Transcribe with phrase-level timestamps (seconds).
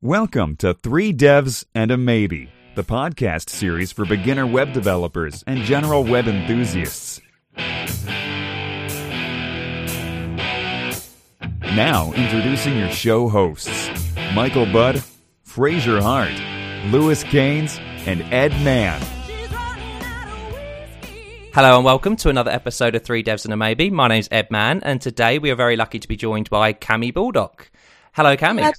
[0.00, 5.64] Welcome to Three Devs and a Maybe, the podcast series for beginner web developers and
[5.64, 7.20] general web enthusiasts.
[11.74, 13.90] Now, introducing your show hosts
[14.36, 15.02] Michael Budd,
[15.42, 16.30] Fraser Hart,
[16.92, 19.02] Lewis Caines, and Edd Mann.
[21.52, 23.90] Hello and welcome to another episode of Three Devs and a Maybe.
[23.90, 27.12] My name's Edd Mann, and today we are very lucky to be joined by Cami
[27.12, 27.72] Baldock.
[28.12, 28.72] Hello, Cami.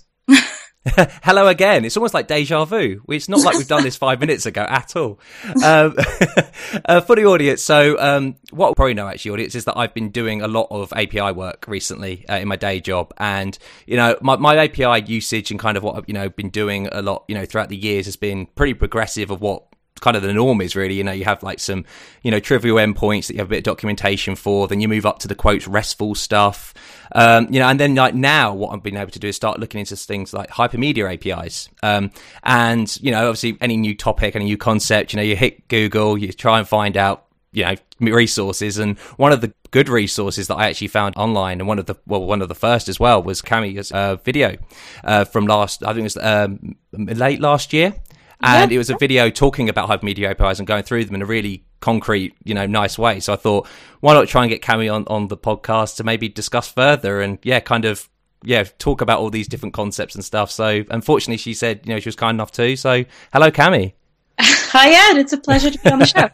[1.23, 1.83] Hello again.
[1.83, 3.01] It's almost like deja vu.
[3.09, 5.19] It's not like we've done this five minutes ago at all.
[5.61, 5.93] Um,
[6.85, 10.09] uh, for the audience, so um, what probably know actually, audience, is that I've been
[10.09, 14.17] doing a lot of API work recently uh, in my day job, and you know
[14.21, 17.25] my, my API usage and kind of what I've you know been doing a lot
[17.27, 19.68] you know throughout the years has been pretty progressive of what
[19.99, 20.95] kind of the norm is really.
[20.95, 21.85] You know, you have like some,
[22.23, 24.67] you know, trivial endpoints that you have a bit of documentation for.
[24.67, 26.73] Then you move up to the quotes RESTful stuff.
[27.11, 29.59] Um, you know, and then like now what I've been able to do is start
[29.59, 31.69] looking into things like hypermedia APIs.
[31.81, 32.11] Um,
[32.43, 36.17] and, you know, obviously any new topic, any new concept, you know, you hit Google,
[36.17, 38.77] you try and find out, you know, resources.
[38.77, 41.95] And one of the good resources that I actually found online, and one of the
[42.05, 44.57] well, one of the first as well, was Cami's uh, video
[45.03, 47.95] uh, from last, I think it was um, late last year
[48.41, 48.75] and yeah.
[48.75, 51.65] it was a video talking about hypermedia APIs and going through them in a really
[51.81, 53.19] concrete, you know, nice way.
[53.19, 53.67] So I thought,
[53.99, 57.39] why not try and get Cami on on the podcast to maybe discuss further and
[57.43, 58.07] yeah, kind of
[58.43, 60.51] yeah, talk about all these different concepts and stuff.
[60.51, 62.75] So unfortunately, she said, you know, she was kind enough to.
[62.75, 63.93] So hello, Cami.
[64.39, 65.17] Hi, Ed.
[65.17, 66.29] It's a pleasure to be on the show.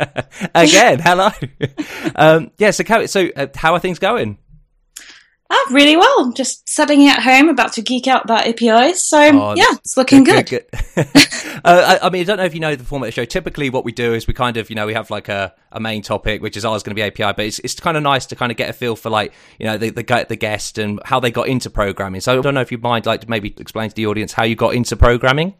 [0.55, 1.29] Again, hello.
[2.15, 4.37] um, yeah, so, so uh, how are things going?
[5.47, 6.31] Oh, really well.
[6.31, 9.03] Just sitting at home, about to geek out about APIs.
[9.03, 10.49] So oh, yeah, it's looking good.
[10.49, 10.65] good.
[10.71, 10.81] good.
[11.63, 13.25] uh, I, I, mean, I don't know if you know the format of the show.
[13.25, 15.79] Typically, what we do is we kind of, you know, we have like a, a
[15.79, 18.25] main topic, which is always going to be API, but it's, it's kind of nice
[18.27, 20.99] to kind of get a feel for like, you know, the, the, the guest and
[21.05, 22.21] how they got into programming.
[22.21, 24.45] So I don't know if you mind like to maybe explain to the audience how
[24.45, 25.53] you got into programming.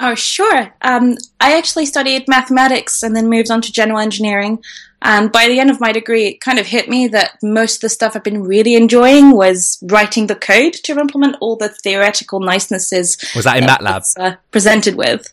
[0.00, 0.72] Oh, sure.
[0.82, 4.62] Um, I actually studied mathematics and then moved on to general engineering.
[5.02, 7.80] And by the end of my degree, it kind of hit me that most of
[7.82, 12.40] the stuff I've been really enjoying was writing the code to implement all the theoretical
[12.40, 13.16] nicenesses.
[13.34, 14.02] Was that in that MATLAB?
[14.18, 15.32] Uh, presented with.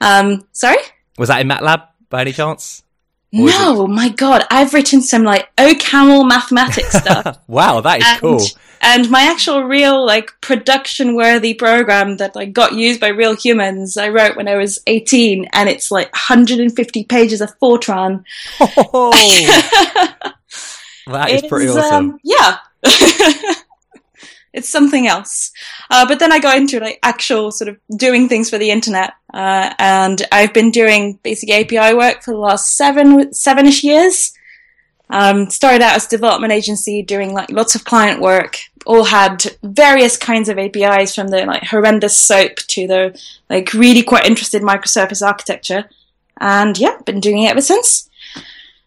[0.00, 0.78] Um, sorry?
[1.18, 2.82] Was that in MATLAB by any chance?
[3.32, 7.38] No, my God, I've written some like OCaml mathematics stuff.
[7.46, 8.40] wow, that is and, cool.
[8.82, 13.96] And my actual real like production worthy program that like got used by real humans,
[13.96, 18.24] I wrote when I was 18 and it's like 150 pages of Fortran.
[18.60, 19.12] Oh,
[21.06, 22.10] that is pretty awesome.
[22.10, 22.58] Um, yeah.
[24.52, 25.52] It's something else.
[25.90, 29.14] Uh, but then I got into like actual sort of doing things for the internet,
[29.32, 34.32] uh, and I've been doing basic API work for the last seven seven-ish years.
[35.12, 38.58] Um, started out as development agency doing like lots of client work.
[38.86, 44.02] All had various kinds of APIs from the like horrendous SOAP to the like really
[44.02, 45.88] quite interested microservice architecture.
[46.40, 48.08] And yeah, been doing it ever since.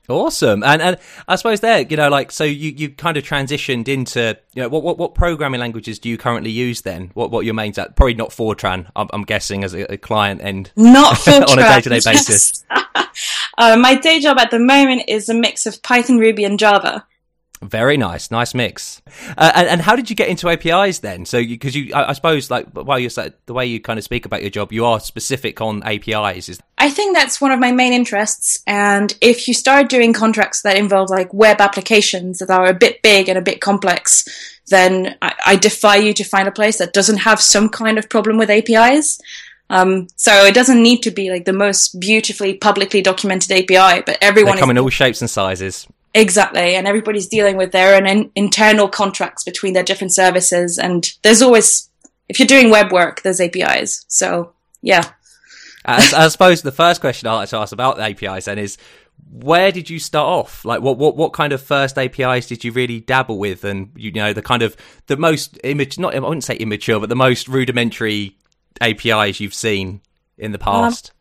[0.09, 0.97] Awesome, and and
[1.29, 4.67] I suppose there, you know, like so you you kind of transitioned into you know
[4.67, 7.11] what what, what programming languages do you currently use then?
[7.13, 7.95] What what your mains at?
[7.95, 8.91] Probably not Fortran.
[8.97, 12.01] I'm, I'm guessing as a, a, client end, not Fortran on a day to day
[12.03, 12.65] basis.
[13.57, 17.07] uh, my day job at the moment is a mix of Python, Ruby, and Java.
[17.61, 19.01] Very nice, nice mix.
[19.37, 21.25] Uh, and, and, how did you get into APIs then?
[21.25, 24.03] So, because you, you, I, I, suppose, like while you're the way you kind of
[24.03, 26.49] speak about your job, you are specific on APIs.
[26.49, 28.61] Is I think that's one of my main interests.
[28.67, 33.01] And if you start doing contracts that involve like web applications that are a bit
[33.01, 34.25] big and a bit complex,
[34.67, 38.09] then I, I defy you to find a place that doesn't have some kind of
[38.09, 39.21] problem with APIs.
[39.69, 44.17] Um, so it doesn't need to be like the most beautifully publicly documented API, but
[44.21, 45.87] everyone they come is- in all shapes and sizes.
[46.13, 51.13] Exactly, and everybody's dealing with their own in- internal contracts between their different services, and
[51.21, 51.89] there's always,
[52.27, 54.03] if you're doing web work, there's APIs.
[54.09, 54.51] So
[54.81, 55.11] yeah.
[55.85, 58.77] I, I suppose the first question I'd like to ask about the APIs then is,
[59.31, 60.65] where did you start off?
[60.65, 63.63] Like, what, what, what kind of first APIs did you really dabble with?
[63.63, 64.75] And, you know, the kind of,
[65.07, 68.37] the most image, not, I wouldn't say immature, but the most rudimentary
[68.81, 70.01] APIs you've seen
[70.37, 71.09] in the past?
[71.09, 71.15] Um,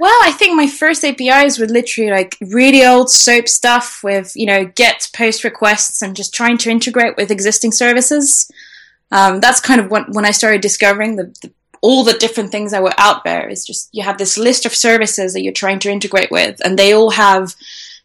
[0.00, 4.46] well, I think my first APIs were literally like really old SOAP stuff with, you
[4.46, 8.50] know, get post requests and just trying to integrate with existing services.
[9.10, 12.72] Um, that's kind of when, when I started discovering the, the, all the different things
[12.72, 13.48] that were out there.
[13.48, 16.78] Is just you have this list of services that you're trying to integrate with, and
[16.78, 17.54] they all have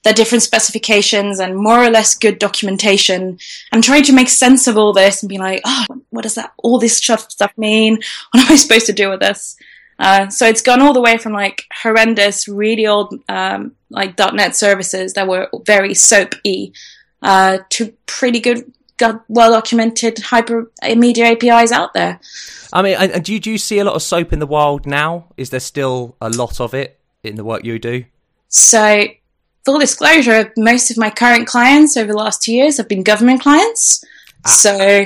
[0.04, 3.40] their different specifications and more or less good documentation.
[3.72, 6.54] I'm trying to make sense of all this and be like, oh, what does that
[6.58, 8.00] all this stuff stuff mean?
[8.32, 9.58] What am I supposed to do with this?
[10.00, 14.56] Uh, so it's gone all the way from like horrendous, really old um, like .NET
[14.56, 16.72] services that were very SOAP-y
[17.22, 22.20] uh, to pretty good, well documented hyper media APIs out there.
[22.74, 24.88] I mean, and do you, do you see a lot of soap in the wild
[24.88, 25.28] now?
[25.38, 28.06] Is there still a lot of it in the work you do?
[28.50, 29.06] So,
[29.64, 33.42] full disclosure, most of my current clients over the last two years have been government
[33.42, 34.04] clients.
[34.44, 34.50] Ah.
[34.50, 35.06] So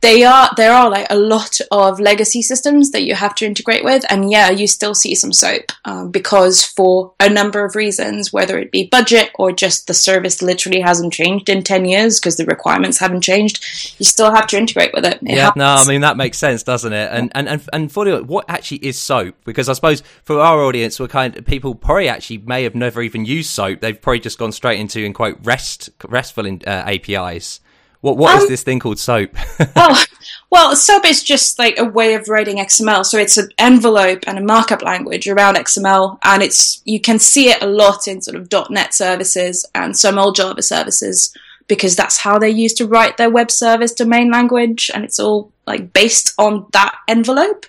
[0.00, 3.84] they are there are like a lot of legacy systems that you have to integrate
[3.84, 8.32] with and yeah you still see some soap um, because for a number of reasons
[8.32, 12.36] whether it be budget or just the service literally hasn't changed in 10 years because
[12.36, 13.64] the requirements haven't changed
[13.98, 15.60] you still have to integrate with it, it yeah happens.
[15.60, 17.08] no i mean that makes sense doesn't it?
[17.10, 19.34] And and and, and for the, what actually is soap?
[19.44, 23.02] Because i suppose for our audience we're kind of people probably actually may have never
[23.02, 23.80] even used soap.
[23.80, 27.60] They've probably just gone straight into in quote rest restful uh, apis
[28.00, 29.30] what what um, is this thing called SOAP?
[29.76, 30.04] oh,
[30.50, 33.04] well, SOAP is just like a way of writing XML.
[33.04, 37.50] So it's an envelope and a markup language around XML, and it's you can see
[37.50, 41.34] it a lot in sort of .NET services and some old Java services
[41.66, 45.52] because that's how they used to write their web service domain language, and it's all
[45.66, 47.66] like based on that envelope.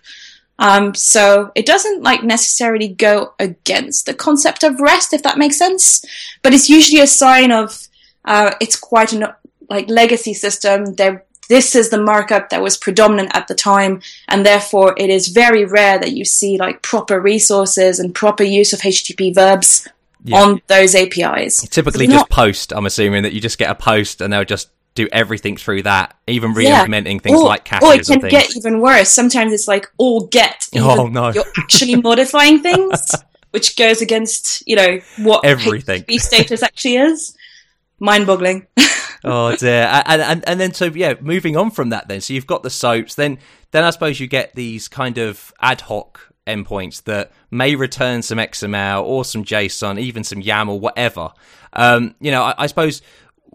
[0.59, 5.57] Um, so it doesn't like necessarily go against the concept of REST, if that makes
[5.57, 6.03] sense,
[6.43, 7.87] but it's usually a sign of
[8.25, 9.25] uh, it's quite an
[9.69, 10.95] like legacy system.
[10.95, 15.29] There, this is the markup that was predominant at the time, and therefore it is
[15.29, 19.87] very rare that you see like proper resources and proper use of HTTP verbs
[20.23, 20.41] yeah.
[20.41, 21.67] on those APIs.
[21.69, 22.71] Typically, just not- post.
[22.73, 26.15] I'm assuming that you just get a post and they'll just do everything through that,
[26.27, 27.21] even re-implementing yeah.
[27.21, 28.09] things or, like caches.
[28.09, 29.09] Or it can get even worse.
[29.09, 30.67] Sometimes it's like all get.
[30.75, 31.29] Oh no!
[31.29, 33.11] You're actually modifying things,
[33.51, 37.35] which goes against you know what everything HTTP status actually is.
[37.99, 38.67] Mind-boggling.
[39.23, 39.89] oh dear.
[40.05, 42.21] And, and and then so yeah, moving on from that then.
[42.21, 43.39] So you've got the soaps, then
[43.71, 48.37] then I suppose you get these kind of ad hoc endpoints that may return some
[48.39, 51.31] XML or some JSON, even some YAML, whatever.
[51.73, 53.01] Um, you know, I, I suppose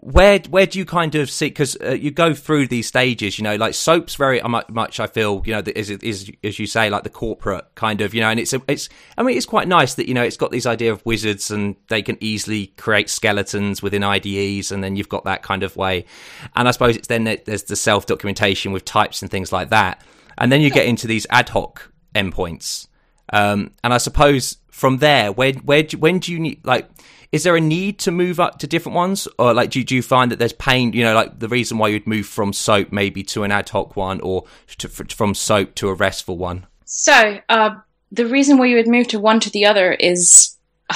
[0.05, 3.43] where where do you kind of see because uh, you go through these stages you
[3.43, 7.01] know like soaps very much i feel you know is is as you say like
[7.03, 8.87] the corporate kind of you know and it's a, it's
[9.17, 11.75] i mean it's quite nice that you know it's got this idea of wizards and
[11.87, 16.05] they can easily create skeletons within ides and then you've got that kind of way.
[16.55, 20.03] And i suppose it's then there's the self documentation with types and things like that.
[20.37, 22.87] And then you get into these ad hoc endpoints.
[23.33, 26.87] Um, and i suppose from there where where when do you need like
[27.35, 30.01] is there a need to move up to different ones or like do, do you
[30.01, 33.23] find that there's pain you know like the reason why you'd move from soap maybe
[33.23, 34.45] to an ad hoc one or
[34.77, 37.75] to, from soap to a restful one so uh,
[38.09, 40.55] the reason why you would move to one to the other is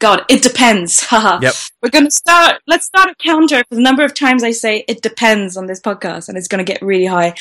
[0.00, 1.38] god it depends Haha.
[1.40, 1.54] yep.
[1.80, 4.84] we're going to start let's start a counter for the number of times i say
[4.88, 7.32] it depends on this podcast and it's going to get really high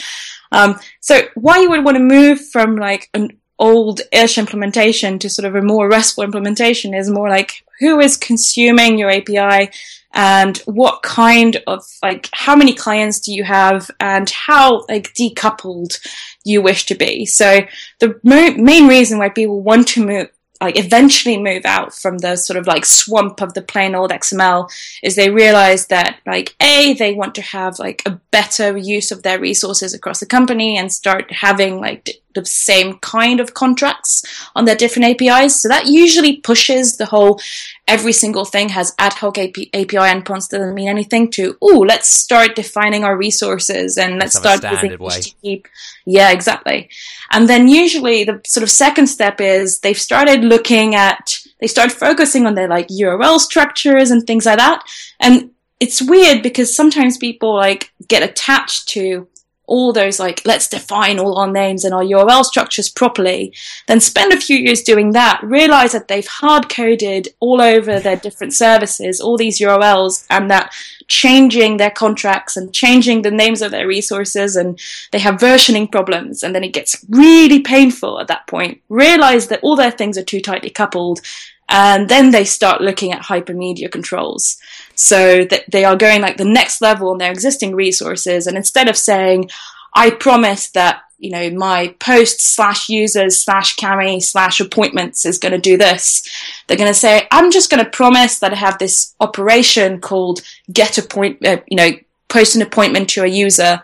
[0.51, 5.29] um, so why you would want to move from like an old ish implementation to
[5.29, 9.69] sort of a more restful implementation is more like who is consuming your API
[10.13, 15.99] and what kind of like how many clients do you have and how like decoupled
[16.45, 17.25] you wish to be.
[17.25, 17.61] So
[17.99, 20.29] the mo- main reason why people want to move
[20.61, 24.69] like eventually move out from the sort of like swamp of the plain old XML
[25.03, 29.23] is they realize that like a they want to have like a better use of
[29.23, 34.23] their resources across the company and start having like the same kind of contracts
[34.55, 35.59] on their different APIs.
[35.61, 37.39] So that usually pushes the whole
[37.87, 42.55] every single thing has ad hoc API endpoints doesn't mean anything to, oh, let's start
[42.55, 45.65] defining our resources and let's, let's start using HTTP.
[46.05, 46.89] Yeah, exactly.
[47.31, 51.91] And then usually the sort of second step is they've started looking at, they start
[51.91, 54.83] focusing on their like URL structures and things like that.
[55.19, 59.27] And it's weird because sometimes people like get attached to
[59.67, 63.53] all those like let's define all our names and our URL structures properly,
[63.87, 68.15] then spend a few years doing that, realize that they've hard coded all over their
[68.15, 70.73] different services all these URLs and that
[71.07, 74.79] changing their contracts and changing the names of their resources and
[75.11, 78.81] they have versioning problems and then it gets really painful at that point.
[78.89, 81.21] Realize that all their things are too tightly coupled
[81.69, 84.57] and then they start looking at hypermedia controls.
[84.95, 88.47] So that they are going like the next level on their existing resources.
[88.47, 89.49] And instead of saying,
[89.93, 95.53] I promise that, you know, my post slash users slash cami slash appointments is going
[95.53, 96.23] to do this,
[96.67, 100.41] they're going to say, I'm just going to promise that I have this operation called
[100.71, 101.91] get appoint, uh, you know,
[102.27, 103.83] post an appointment to a user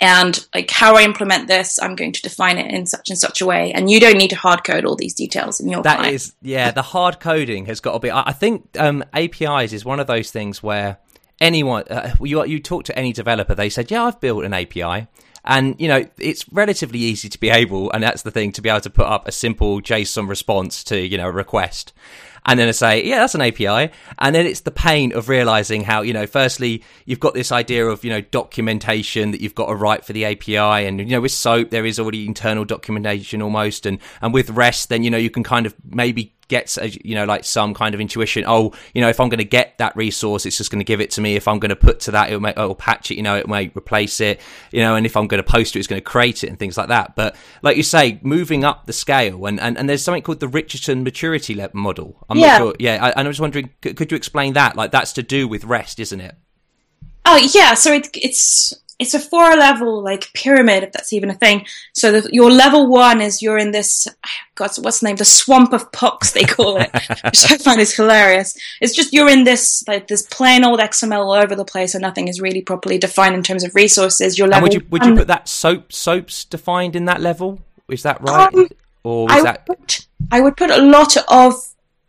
[0.00, 3.40] and like how I implement this, I'm going to define it in such and such
[3.40, 3.72] a way.
[3.72, 5.82] And you don't need to hard code all these details in your.
[5.82, 6.14] That client.
[6.14, 8.10] is, yeah, the hard coding has got to be.
[8.10, 10.98] I think um, APIs is one of those things where
[11.40, 15.08] anyone uh, you you talk to any developer, they said, "Yeah, I've built an API."
[15.48, 18.68] And you know it's relatively easy to be able, and that's the thing, to be
[18.68, 21.92] able to put up a simple JSON response to you know a request.
[22.46, 25.82] And then I say, yeah, that's an API, and then it's the pain of realizing
[25.82, 29.66] how you know, firstly, you've got this idea of you know documentation that you've got
[29.66, 33.42] to write for the API, and you know with SOAP there is already internal documentation
[33.42, 36.88] almost, and and with REST then you know you can kind of maybe gets a,
[37.06, 38.44] you know like some kind of intuition.
[38.46, 41.00] Oh you know if i'm going to get that resource it's just going to give
[41.00, 41.36] it to me.
[41.36, 43.48] If i'm going to put to that it'll, make, it'll patch it you know it
[43.48, 46.04] may replace it you know and if i'm going to post it it's going to
[46.04, 47.16] create it and things like that.
[47.16, 50.48] But like you say moving up the scale and and, and there's something called the
[50.48, 52.58] richardson maturity model i'm yeah.
[52.58, 55.12] not sure yeah I, and i was wondering could, could you explain that like that's
[55.14, 56.34] to do with rest isn't it
[57.24, 61.34] oh yeah so it, it's it's a four level like pyramid, if that's even a
[61.34, 61.66] thing.
[61.92, 64.08] So the, your level one is you're in this,
[64.54, 65.16] God, what's the name?
[65.16, 66.90] The swamp of POX, they call it,
[67.24, 68.56] which I find is hilarious.
[68.80, 72.02] It's just you're in this like this plain old XML all over the place, and
[72.02, 74.38] nothing is really properly defined in terms of resources.
[74.38, 74.64] Your level.
[74.66, 77.60] And would you would you put that soap soaps defined in that level?
[77.88, 78.54] Is that right?
[78.54, 78.68] Um,
[79.04, 79.68] or is I that?
[79.68, 79.96] Would
[80.32, 81.54] I would put a lot of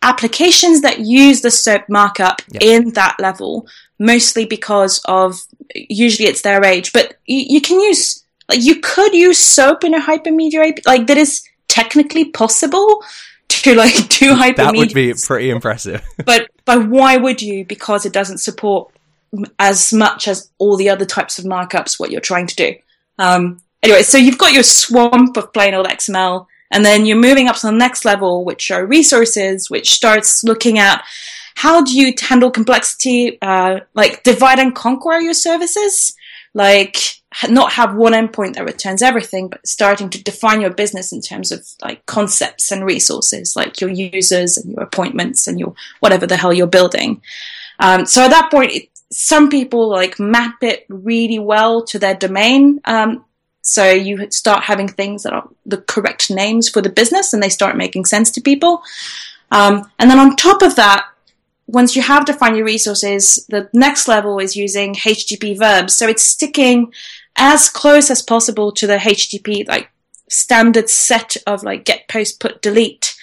[0.01, 2.61] applications that use the SOAP markup yep.
[2.61, 3.67] in that level,
[3.99, 5.39] mostly because of
[5.73, 9.93] usually it's their age, but you, you can use like you could use SOAP in
[9.93, 13.03] a hypermedia AP, like that is technically possible
[13.49, 14.55] to like do hypermedia.
[14.55, 16.01] That would be pretty impressive.
[16.25, 17.65] but but why would you?
[17.65, 18.91] Because it doesn't support
[19.59, 22.75] as much as all the other types of markups what you're trying to do.
[23.19, 27.47] Um, anyway, so you've got your swamp of plain old XML and then you're moving
[27.47, 31.03] up to the next level, which are resources, which starts looking at
[31.55, 36.15] how do you handle complexity, uh, like divide and conquer your services,
[36.53, 36.97] like
[37.49, 41.51] not have one endpoint that returns everything, but starting to define your business in terms
[41.51, 46.37] of like concepts and resources, like your users and your appointments and your whatever the
[46.37, 47.21] hell you're building.
[47.79, 52.15] Um, so at that point, it, some people like map it really well to their
[52.15, 53.23] domain um,
[53.67, 57.49] so you start having things that are the correct names for the business and they
[57.49, 58.81] start making sense to people.
[59.51, 61.05] Um, and then on top of that,
[61.67, 65.93] once you have defined your resources, the next level is using HTTP verbs.
[65.93, 66.93] So it's sticking
[67.35, 69.91] as close as possible to the HTTP like
[70.29, 73.17] standard set of like get, post, put, delete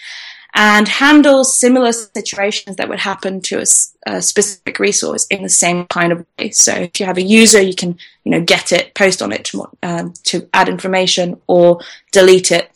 [0.55, 3.65] and handle similar situations that would happen to a,
[4.07, 6.51] a, specific resource in the same kind of way.
[6.51, 9.45] So if you have a user, you can, you know, get it, post on it
[9.47, 11.81] to, um, to add information or
[12.13, 12.71] delete it.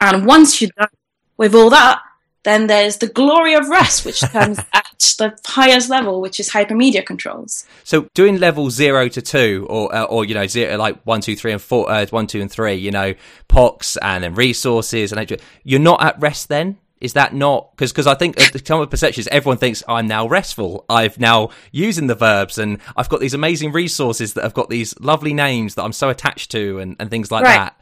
[0.00, 0.88] And once you're done
[1.36, 2.00] with all that,
[2.42, 4.86] then there's the glory of rest, which comes at
[5.18, 7.66] the highest level, which is hypermedia controls.
[7.84, 11.34] So doing level zero to two, or uh, or you know zero like one, two,
[11.34, 13.14] three, and four, uh, one, two, and three, you know,
[13.48, 16.78] POX and then resources, and you're not at rest then.
[17.00, 20.06] Is that not because because I think at the time of perceptions, everyone thinks I'm
[20.06, 20.86] now restful.
[20.88, 24.98] I've now using the verbs, and I've got these amazing resources that have got these
[24.98, 27.56] lovely names that I'm so attached to, and, and things like right.
[27.56, 27.80] that.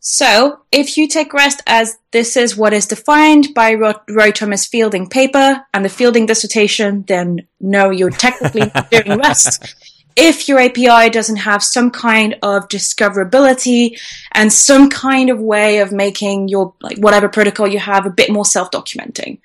[0.00, 5.08] So, if you take rest as this is what is defined by Roy Thomas Fielding
[5.08, 9.74] paper and the Fielding dissertation, then no, you're technically doing rest
[10.20, 13.98] if your API doesn't have some kind of discoverability
[14.32, 18.30] and some kind of way of making your like whatever protocol you have a bit
[18.30, 19.40] more self-documenting.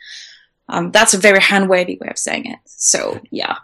[0.67, 2.59] Um, that's a very hand wavy way of saying it.
[2.65, 3.55] So yeah.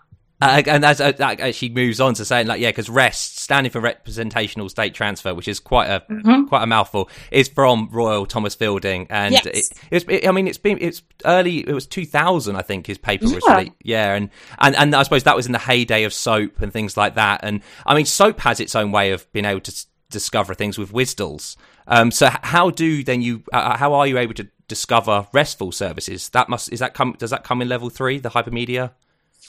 [0.41, 3.71] Uh, and as uh, that actually moves on to saying like yeah because rest standing
[3.71, 6.45] for representational state transfer which is quite a mm-hmm.
[6.45, 9.45] quite a mouthful is from Roy Thomas Fielding and yes.
[9.45, 12.97] it, it's it, i mean it's been it's early it was 2000 i think his
[12.97, 13.55] paper was yeah.
[13.55, 16.73] Really, yeah and, and and i suppose that was in the heyday of soap and
[16.73, 19.85] things like that and i mean soap has its own way of being able to
[20.09, 21.55] discover things with WSDLs
[21.87, 25.71] um so how do then you uh, uh, how are you able to discover restful
[25.71, 28.91] services that must is that come does that come in level three the hypermedia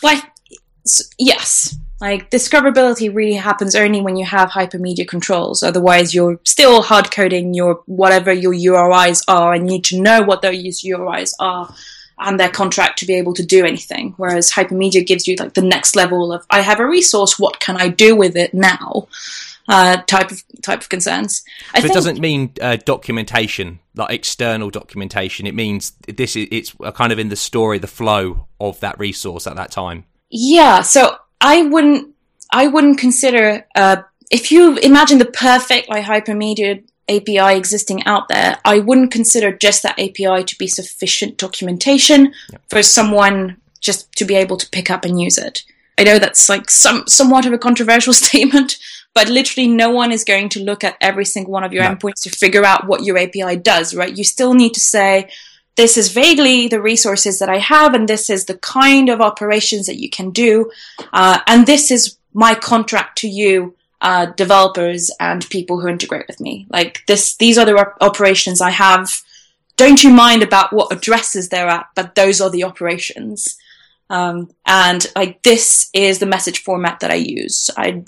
[0.02, 0.22] well
[1.18, 5.62] yes, like discoverability really happens only when you have hypermedia controls.
[5.62, 10.22] Otherwise, you're still hard coding your whatever your URIs are, and you need to know
[10.22, 11.72] what those URIs are
[12.18, 14.14] and their contract to be able to do anything.
[14.16, 17.76] Whereas hypermedia gives you like the next level of I have a resource, what can
[17.76, 19.08] I do with it now?
[19.68, 21.44] Uh, type of type of concerns.
[21.72, 25.46] I so think, it doesn't mean uh, documentation, like external documentation.
[25.46, 29.46] It means this is it's kind of in the story, the flow of that resource
[29.46, 30.04] at that time.
[30.32, 32.14] Yeah, so I wouldn't
[32.50, 38.58] I wouldn't consider uh, if you imagine the perfect like hypermedia API existing out there,
[38.64, 42.58] I wouldn't consider just that API to be sufficient documentation yeah.
[42.70, 45.64] for someone just to be able to pick up and use it.
[45.98, 48.78] I know that's like some somewhat of a controversial statement,
[49.14, 51.94] but literally no one is going to look at every single one of your no.
[51.94, 54.16] endpoints to figure out what your API does, right?
[54.16, 55.28] You still need to say,
[55.76, 59.86] this is vaguely the resources that I have, and this is the kind of operations
[59.86, 60.70] that you can do,
[61.12, 66.40] uh, and this is my contract to you, uh, developers and people who integrate with
[66.40, 66.66] me.
[66.70, 69.22] Like this, these are the op- operations I have
[69.76, 73.56] don't you mind about what addresses they're at, but those are the operations.
[74.10, 77.70] Um, and like this is the message format that I use.
[77.76, 78.04] I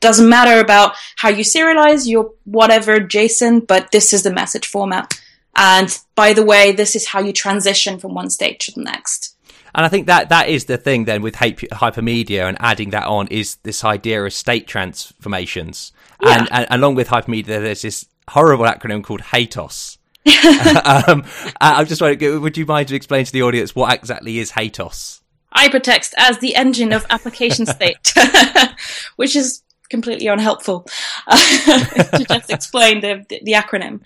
[0.00, 5.20] doesn't matter about how you serialize your whatever JSON, but this is the message format.
[5.58, 9.36] And by the way, this is how you transition from one state to the next.
[9.74, 13.26] And I think that that is the thing then with hypermedia and adding that on
[13.28, 15.92] is this idea of state transformations.
[16.22, 16.38] Yeah.
[16.38, 19.98] And, and along with hypermedia, there's this horrible acronym called HATEOAS.
[21.08, 21.24] um,
[21.60, 25.20] I'm just wondering, would you mind to explain to the audience what exactly is HATEOAS?
[25.54, 28.14] Hypertext as the engine of application state,
[29.16, 30.86] which is completely unhelpful
[31.30, 34.00] to just explain the, the, the acronym.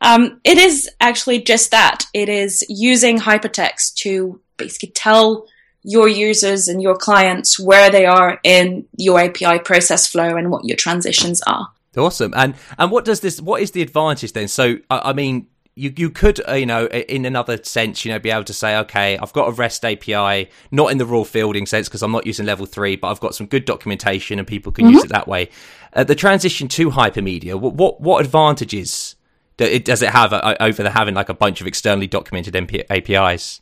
[0.00, 2.06] Um, it is actually just that.
[2.12, 5.46] It is using hypertext to basically tell
[5.82, 10.64] your users and your clients where they are in your API process flow and what
[10.64, 11.68] your transitions are.
[11.96, 12.32] Awesome.
[12.36, 13.40] And and what does this?
[13.40, 14.48] What is the advantage then?
[14.48, 15.46] So I, I mean,
[15.76, 18.76] you you could uh, you know in another sense you know be able to say
[18.78, 22.26] okay I've got a REST API not in the Roy Fielding sense because I'm not
[22.26, 24.94] using level three but I've got some good documentation and people can mm-hmm.
[24.94, 25.50] use it that way.
[25.92, 29.16] Uh, the transition to hypermedia what what, what advantages
[29.58, 32.84] it, does it have uh, over the having like a bunch of externally documented MP-
[32.90, 33.60] APIs?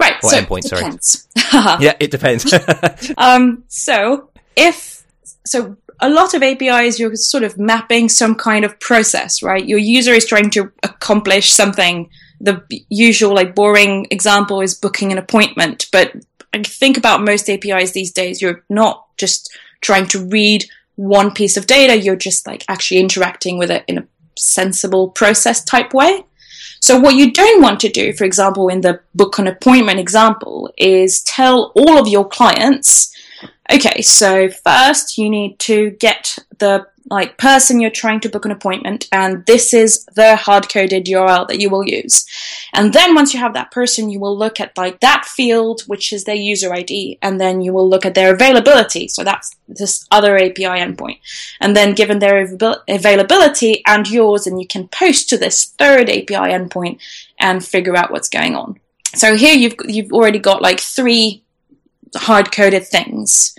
[0.00, 0.16] Right.
[0.22, 1.78] Or so endpoints, sorry.
[1.82, 2.52] Yeah, it depends.
[3.16, 5.04] um, so if
[5.44, 9.64] so a lot of APIs, you're sort of mapping some kind of process, right?
[9.64, 12.10] Your user is trying to accomplish something.
[12.40, 15.88] The usual, like, boring example is booking an appointment.
[15.92, 16.12] But
[16.52, 20.64] I think about most APIs these days, you're not just trying to read
[20.96, 25.64] one piece of data, you're just like actually interacting with it in a sensible process
[25.64, 26.24] type way.
[26.80, 30.72] So what you don't want to do, for example, in the book an appointment example,
[30.76, 33.12] is tell all of your clients
[33.72, 38.50] Okay, so first you need to get the like person you're trying to book an
[38.50, 42.26] appointment and this is the hard-coded URL that you will use.
[42.72, 46.12] And then once you have that person, you will look at like that field, which
[46.12, 49.08] is their user ID, and then you will look at their availability.
[49.08, 51.18] So that's this other API endpoint.
[51.60, 52.46] And then given their
[52.88, 57.00] availability and yours, and you can post to this third API endpoint
[57.38, 58.78] and figure out what's going on.
[59.14, 61.42] So here you've, you've already got like three
[62.14, 63.54] hard coded things.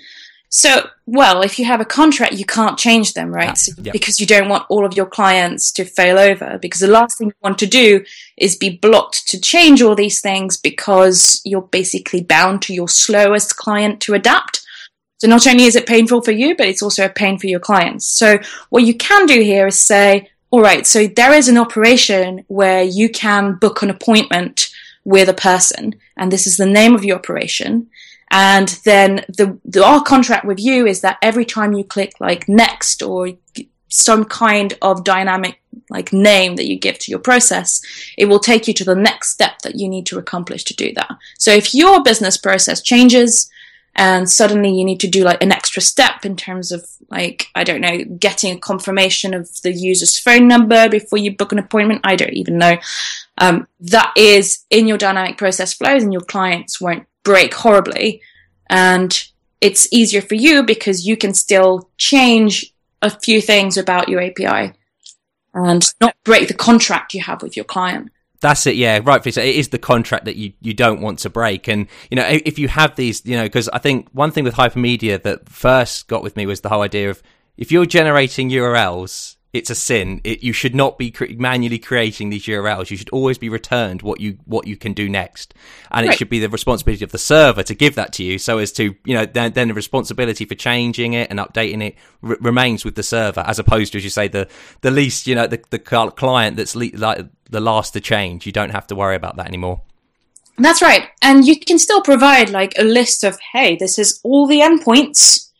[0.55, 3.57] So, well, if you have a contract, you can't change them, right?
[3.57, 6.59] So, Because you don't want all of your clients to fail over.
[6.61, 8.05] Because the last thing you want to do
[8.37, 13.57] is be blocked to change all these things because you're basically bound to your slowest
[13.57, 14.63] client to adapt.
[15.17, 17.59] So not only is it painful for you, but it's also a pain for your
[17.59, 18.05] clients.
[18.05, 18.37] So
[18.69, 22.83] what you can do here is say, all right, so there is an operation where
[22.83, 24.69] you can book an appointment
[25.03, 27.89] with a person, and this is the name of your operation.
[28.36, 32.50] And then the, the, our contract with you is that every time you click like
[32.50, 33.30] next or
[33.89, 37.80] some kind of dynamic like name that you give to your process,
[38.17, 40.91] it will take you to the next step that you need to accomplish to do
[40.96, 41.12] that.
[41.38, 43.52] So if your business process changes
[43.96, 47.63] and suddenly you need to do like an extra step in terms of like, I
[47.63, 52.02] don't know, getting a confirmation of the user's phone number before you book an appointment,
[52.04, 52.78] I don't even know.
[53.38, 58.21] Um, that is in your dynamic process flows and your clients won't break horribly.
[58.69, 59.23] And
[59.62, 64.73] it's easier for you because you can still change a few things about your API
[65.53, 68.12] and not break the contract you have with your client.
[68.41, 69.41] That's it, yeah, rightfully so.
[69.41, 71.69] It is the contract that you, you don't want to break.
[71.69, 74.55] And, you know, if you have these, you know, because I think one thing with
[74.55, 77.23] hypermedia that first got with me was the whole idea of
[77.55, 80.19] if you're generating URLs it's a sin.
[80.23, 82.89] It, you should not be cre- manually creating these URLs.
[82.89, 85.53] You should always be returned what you what you can do next,
[85.91, 86.13] and right.
[86.13, 88.71] it should be the responsibility of the server to give that to you, so as
[88.73, 92.83] to you know then, then the responsibility for changing it and updating it r- remains
[92.83, 94.47] with the server, as opposed to as you say the
[94.81, 98.47] the least you know the the client that's le- like the last to change.
[98.47, 99.83] You don't have to worry about that anymore.
[100.57, 104.47] That's right, and you can still provide like a list of hey, this is all
[104.47, 105.51] the endpoints.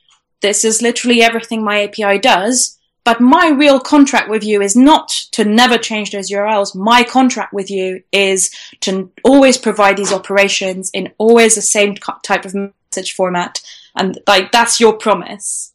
[0.41, 5.10] This is literally everything my API does but my real contract with you is not
[5.32, 6.76] to never change those URLs.
[6.76, 8.50] My contract with you is
[8.82, 13.62] to always provide these operations in always the same type of message format.
[13.96, 15.74] And like, that's your promise.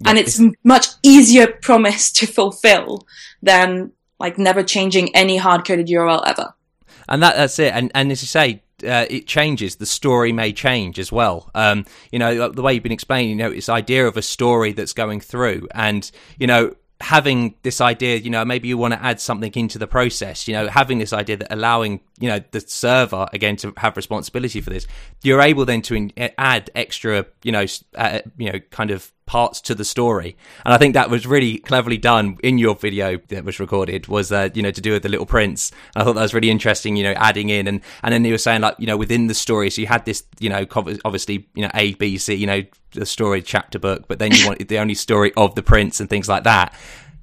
[0.00, 3.06] Yeah, and it's, it's much easier promise to fulfill
[3.42, 6.54] than like never changing any hard coded URL ever.
[7.08, 7.72] And that, that's it.
[7.72, 11.50] And, and as you say, uh, it changes, the story may change as well.
[11.54, 14.72] Um, you know, the way you've been explaining, you know, this idea of a story
[14.72, 19.02] that's going through, and you know, having this idea, you know, maybe you want to
[19.02, 22.60] add something into the process, you know, having this idea that allowing, you know, the
[22.60, 24.86] server again to have responsibility for this,
[25.22, 27.66] you're able then to in- add extra, you know,
[27.96, 30.36] uh, you know, kind of parts to the story.
[30.64, 34.30] And I think that was really cleverly done in your video that was recorded was,
[34.30, 35.70] uh, you know, to do with the little prince.
[35.94, 38.32] And I thought that was really interesting, you know, adding in and, and then you
[38.32, 40.66] were saying like, you know, within the story, so you had this, you know,
[41.04, 44.46] obviously, you know, A, B, C, you know, the story chapter book, but then you
[44.46, 46.74] wanted the only story of the prince and things like that.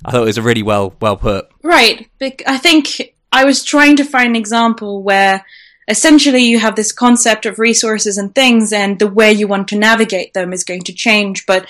[0.04, 1.50] I thought it was a really well, well put.
[1.62, 2.10] Right.
[2.20, 5.46] I think I was trying to find an example where
[5.92, 9.78] essentially you have this concept of resources and things and the way you want to
[9.78, 11.68] navigate them is going to change but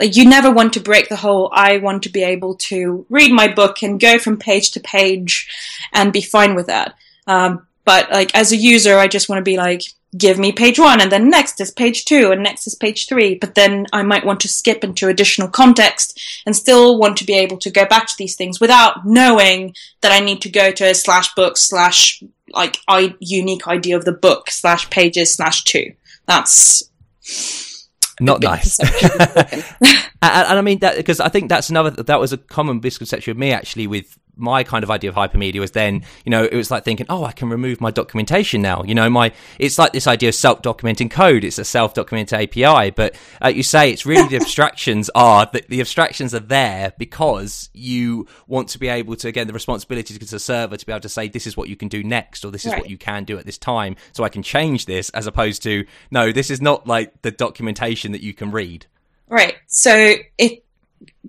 [0.00, 3.46] you never want to break the whole i want to be able to read my
[3.46, 5.48] book and go from page to page
[5.92, 6.94] and be fine with that.
[7.26, 9.82] Um, but like as a user i just want to be like
[10.16, 13.34] give me page one and then next is page two and next is page three
[13.34, 17.34] but then i might want to skip into additional context and still want to be
[17.34, 20.94] able to go back to these things without knowing that i need to go to
[20.94, 22.22] slash book slash
[22.56, 25.92] like I, unique idea of the book slash pages slash two.
[26.26, 26.90] That's
[28.18, 28.80] not nice.
[28.80, 29.64] and,
[30.22, 33.36] and, I mean that because I think that's another that was a common misconception of
[33.36, 36.70] me actually with my kind of idea of hypermedia was then, you know, it was
[36.70, 38.82] like thinking, oh, I can remove my documentation now.
[38.84, 41.44] You know, my it's like this idea of self-documenting code.
[41.44, 45.80] It's a self-document API, but uh, you say it's really the abstractions are that the
[45.80, 50.38] abstractions are there because you want to be able to again the responsibility to the
[50.38, 52.66] server to be able to say this is what you can do next or this
[52.66, 52.82] is right.
[52.82, 55.86] what you can do at this time, so I can change this as opposed to
[56.10, 58.86] no, this is not like the documentation that you can read.
[59.28, 59.56] Right.
[59.66, 60.65] So it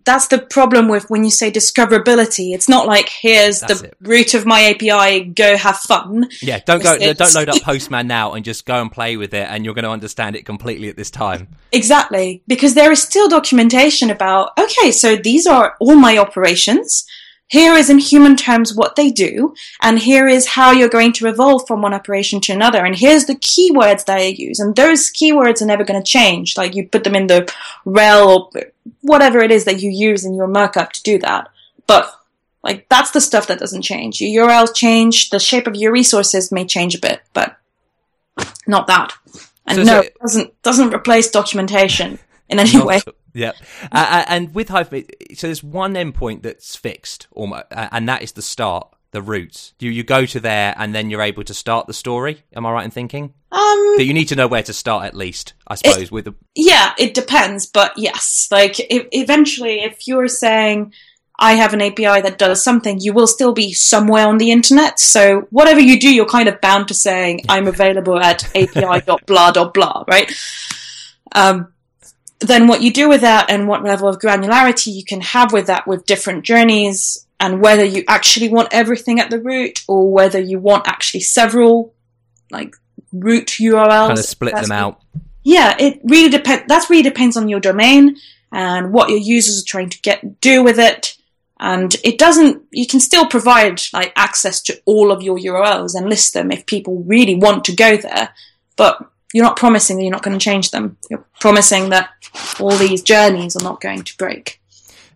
[0.04, 2.54] that's the problem with when you say discoverability.
[2.54, 3.98] It's not like here's that's the it.
[4.02, 6.30] root of my API, go have fun.
[6.42, 7.20] Yeah, don't go, it's...
[7.20, 9.84] don't load up Postman now and just go and play with it, and you're going
[9.84, 11.48] to understand it completely at this time.
[11.72, 14.52] Exactly, because there is still documentation about.
[14.60, 17.06] Okay, so these are all my operations
[17.48, 21.28] here is in human terms what they do, and here is how you're going to
[21.28, 25.12] evolve from one operation to another, and here's the keywords that I use, and those
[25.12, 26.58] keywords are never going to change.
[26.58, 27.52] Like you put them in the
[27.86, 28.64] rel or
[29.02, 31.50] whatever it is that you use in your markup to do that.
[31.88, 32.14] But
[32.64, 34.20] like that's the stuff that doesn't change.
[34.20, 37.58] Your URLs change, the shape of your resources may change a bit, but
[38.68, 39.14] not that.
[39.66, 43.02] And so, no, so it doesn't doesn't replace documentation in any way.
[43.38, 43.52] Yeah,
[43.92, 45.04] uh, uh, and with Hyper,
[45.36, 49.74] so there's one endpoint that's fixed, almost, uh, and that is the start, the roots.
[49.80, 52.44] You you go to there, and then you're able to start the story.
[52.56, 53.34] Am I right in thinking?
[53.52, 56.04] Um, that you need to know where to start at least, I suppose.
[56.04, 60.94] It, with the yeah, it depends, but yes, like if, eventually, if you're saying
[61.40, 65.00] I have an API that does something, you will still be somewhere on the internet.
[65.00, 69.74] So whatever you do, you're kind of bound to saying I'm available at api.blah dot
[69.74, 70.32] blah, right?
[71.34, 71.74] Um,
[72.40, 75.68] then what you do with that and what level of granularity you can have with
[75.68, 80.40] that with different journeys and whether you actually want everything at the root or whether
[80.40, 81.94] you want actually several
[82.52, 82.76] like
[83.12, 84.08] root URLs.
[84.08, 85.02] Kind of split them out.
[85.44, 86.66] Yeah, it really depends.
[86.68, 88.18] That really depends on your domain
[88.52, 91.16] and what your users are trying to get do with it.
[91.60, 92.64] And it doesn't.
[92.72, 96.66] You can still provide like access to all of your URLs and list them if
[96.66, 98.30] people really want to go there.
[98.76, 99.00] But
[99.34, 100.98] you're not promising that you're not going to change them.
[101.10, 102.10] You're promising that
[102.60, 104.62] all these journeys are not going to break.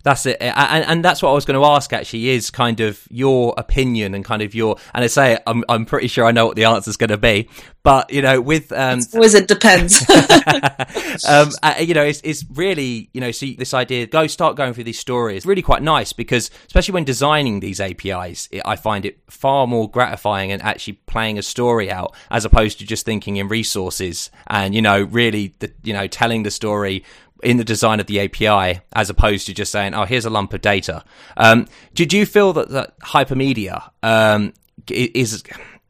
[0.04, 1.94] That's it, and, and that's what I was going to ask.
[1.94, 4.78] Actually, is kind of your opinion and kind of your.
[4.94, 7.18] And I say I'm I'm pretty sure I know what the answer is going to
[7.18, 7.50] be,
[7.84, 10.02] but you know, with um, it's always it depends.
[11.28, 14.74] um, uh, you know, it's it's really you know, see this idea go start going
[14.74, 19.06] through these stories really quite nice because especially when designing these APIs, it, I find
[19.06, 23.38] it far more gratifying and actually playing a story out as opposed to just thinking
[23.38, 27.04] in resources and you know really the you know telling the story
[27.44, 30.54] in the design of the API as opposed to just saying, "Oh, here's a lump
[30.54, 31.04] of data."
[31.38, 34.54] Um, did you feel that that hypermedia um,
[34.90, 35.44] is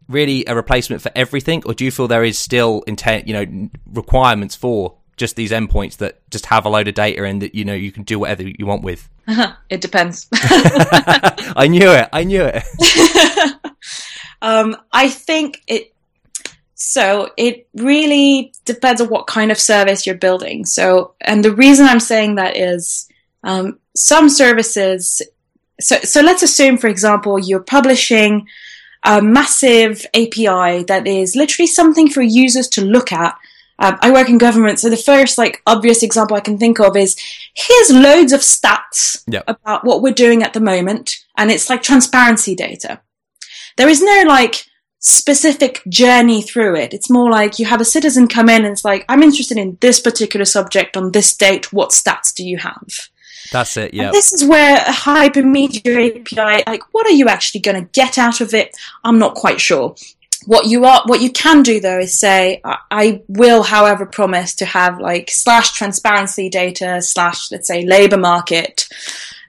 [0.07, 3.69] really a replacement for everything, or do you feel there is still intent, you know,
[3.93, 7.63] requirements for just these endpoints that just have a load of data and that you
[7.63, 9.09] know you can do whatever you want with?
[9.69, 10.27] it depends.
[10.33, 12.09] I knew it.
[12.11, 12.63] I knew it.
[14.41, 15.93] um, I think it
[16.83, 20.65] so it really depends on what kind of service you're building.
[20.65, 23.07] So, and the reason I'm saying that is
[23.43, 25.21] um, some services.
[25.79, 28.47] So, so let's assume, for example, you're publishing
[29.03, 33.37] a massive API that is literally something for users to look at.
[33.77, 36.97] Um, I work in government, so the first like obvious example I can think of
[36.97, 37.15] is
[37.53, 39.43] here's loads of stats yep.
[39.47, 43.01] about what we're doing at the moment, and it's like transparency data.
[43.77, 44.65] There is no like
[45.01, 46.93] specific journey through it.
[46.93, 49.77] It's more like you have a citizen come in and it's like, I'm interested in
[49.81, 51.73] this particular subject on this date.
[51.73, 53.09] What stats do you have?
[53.51, 53.93] That's it.
[53.93, 54.11] Yeah.
[54.11, 58.41] This is where a hypermedia API, like, what are you actually going to get out
[58.41, 58.77] of it?
[59.03, 59.95] I'm not quite sure.
[60.45, 64.65] what you are, what you can do though is say, I will, however, promise to
[64.65, 68.87] have like slash transparency data slash, let's say, labor market.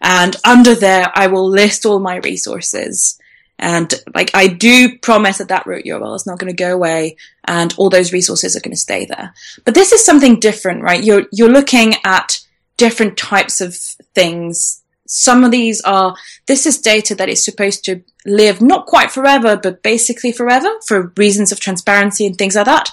[0.00, 3.18] And under there, I will list all my resources.
[3.58, 7.16] And like, I do promise that that root URL is not going to go away
[7.44, 9.34] and all those resources are going to stay there.
[9.64, 11.02] But this is something different, right?
[11.02, 12.40] You're, you're looking at
[12.76, 13.76] different types of
[14.14, 14.82] things.
[15.06, 19.56] Some of these are, this is data that is supposed to live not quite forever,
[19.56, 22.90] but basically forever for reasons of transparency and things like that.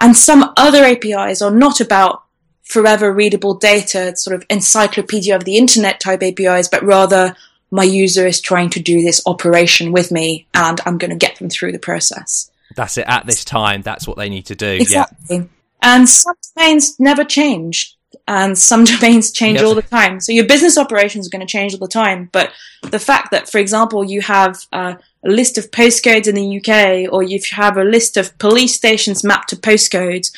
[0.00, 2.24] And some other APIs are not about
[2.62, 7.34] forever readable data, sort of encyclopedia of the internet type APIs, but rather
[7.70, 11.36] my user is trying to do this operation with me and I'm going to get
[11.36, 12.50] them through the process.
[12.76, 13.04] That's it.
[13.06, 14.66] At this time, that's what they need to do.
[14.66, 15.36] Exactly.
[15.36, 15.44] Yeah.
[15.82, 17.96] And some domains never change
[18.28, 20.20] and some domains change all the time.
[20.20, 22.28] So your business operations are going to change all the time.
[22.32, 22.52] But
[22.82, 27.12] the fact that, for example, you have uh, a list of postcodes in the UK
[27.12, 30.32] or you have a list of police stations mapped to postcodes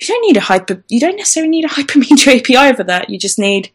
[0.00, 3.10] you don't need a hyper, you don't necessarily need a hypermedia API for that.
[3.10, 3.70] You just need,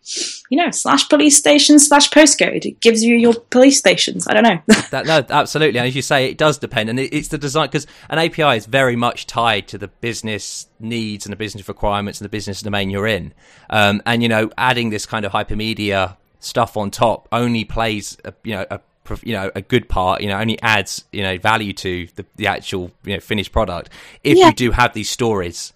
[0.50, 2.66] you know, slash police station slash postcode.
[2.66, 4.28] It gives you your police stations.
[4.28, 4.60] I don't know.
[4.92, 5.80] that, no, absolutely.
[5.80, 6.90] And as you say, it does depend.
[6.90, 10.68] And it, it's the design, because an API is very much tied to the business
[10.80, 13.34] needs and the business requirements and the business domain you're in.
[13.70, 18.34] Um, and, you know, adding this kind of hypermedia stuff on top only plays, a,
[18.44, 18.80] you know, a
[19.22, 22.48] you know a good part you know only adds you know value to the, the
[22.48, 23.90] actual you know finished product
[24.24, 24.48] if yeah.
[24.48, 25.74] you do have these stories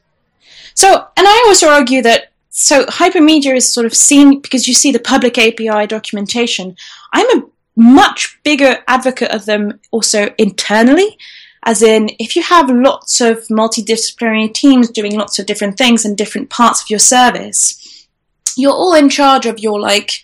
[0.78, 4.92] so, and I also argue that so hypermedia is sort of seen because you see
[4.92, 6.76] the public API documentation.
[7.12, 11.18] I'm a much bigger advocate of them also internally,
[11.64, 16.14] as in if you have lots of multidisciplinary teams doing lots of different things in
[16.14, 18.08] different parts of your service,
[18.56, 20.22] you're all in charge of your like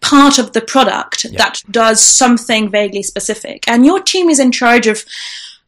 [0.00, 4.86] part of the product that does something vaguely specific, and your team is in charge
[4.86, 5.04] of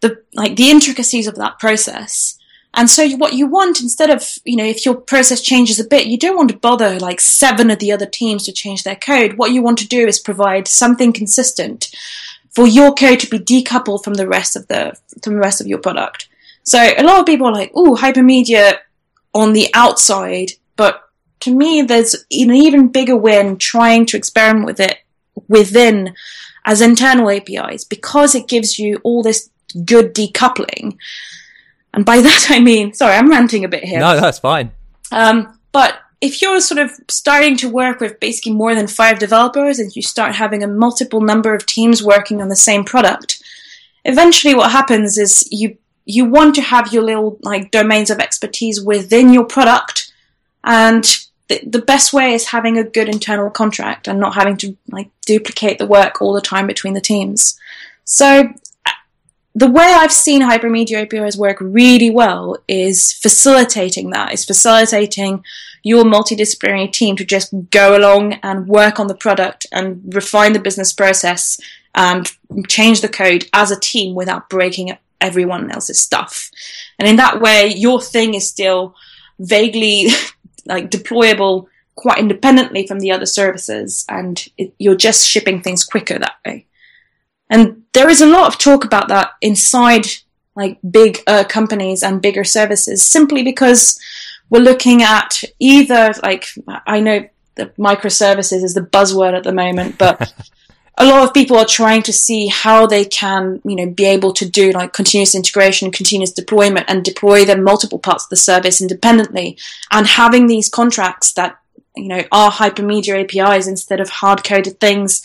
[0.00, 2.37] the like the intricacies of that process.
[2.74, 6.06] And so what you want instead of, you know, if your process changes a bit,
[6.06, 9.34] you don't want to bother like seven of the other teams to change their code.
[9.34, 11.90] What you want to do is provide something consistent
[12.50, 15.66] for your code to be decoupled from the rest of the from the rest of
[15.66, 16.28] your product.
[16.62, 18.78] So a lot of people are like, "Oh, hypermedia
[19.34, 21.08] on the outside," but
[21.40, 24.98] to me, there's an even bigger win trying to experiment with it
[25.46, 26.14] within
[26.64, 29.50] as internal APIs because it gives you all this
[29.84, 30.96] good decoupling
[31.98, 33.98] and by that I mean, sorry, I'm ranting a bit here.
[33.98, 34.70] No, that's fine.
[35.10, 39.80] Um, but if you're sort of starting to work with basically more than five developers
[39.80, 43.42] and you start having a multiple number of teams working on the same product,
[44.04, 48.80] eventually what happens is you you want to have your little like domains of expertise
[48.80, 50.12] within your product
[50.62, 54.76] and the, the best way is having a good internal contract and not having to
[54.90, 57.58] like duplicate the work all the time between the teams.
[58.04, 58.54] So
[59.54, 65.44] the way I've seen hypermedia APIs work really well is facilitating that, is facilitating
[65.82, 70.60] your multidisciplinary team to just go along and work on the product and refine the
[70.60, 71.58] business process
[71.94, 72.32] and
[72.68, 76.50] change the code as a team without breaking everyone else's stuff.
[76.98, 78.94] And in that way, your thing is still
[79.38, 80.08] vaguely
[80.66, 86.18] like deployable quite independently from the other services and it, you're just shipping things quicker
[86.18, 86.66] that way.
[87.50, 90.06] And there is a lot of talk about that inside
[90.54, 93.98] like big uh, companies and bigger services simply because
[94.50, 96.46] we're looking at either like
[96.86, 100.32] I know that microservices is the buzzword at the moment, but
[100.98, 104.32] a lot of people are trying to see how they can, you know, be able
[104.34, 108.80] to do like continuous integration, continuous deployment, and deploy them multiple parts of the service
[108.80, 109.58] independently.
[109.90, 111.58] And having these contracts that
[111.96, 115.20] you know are hypermedia APIs instead of hard coded things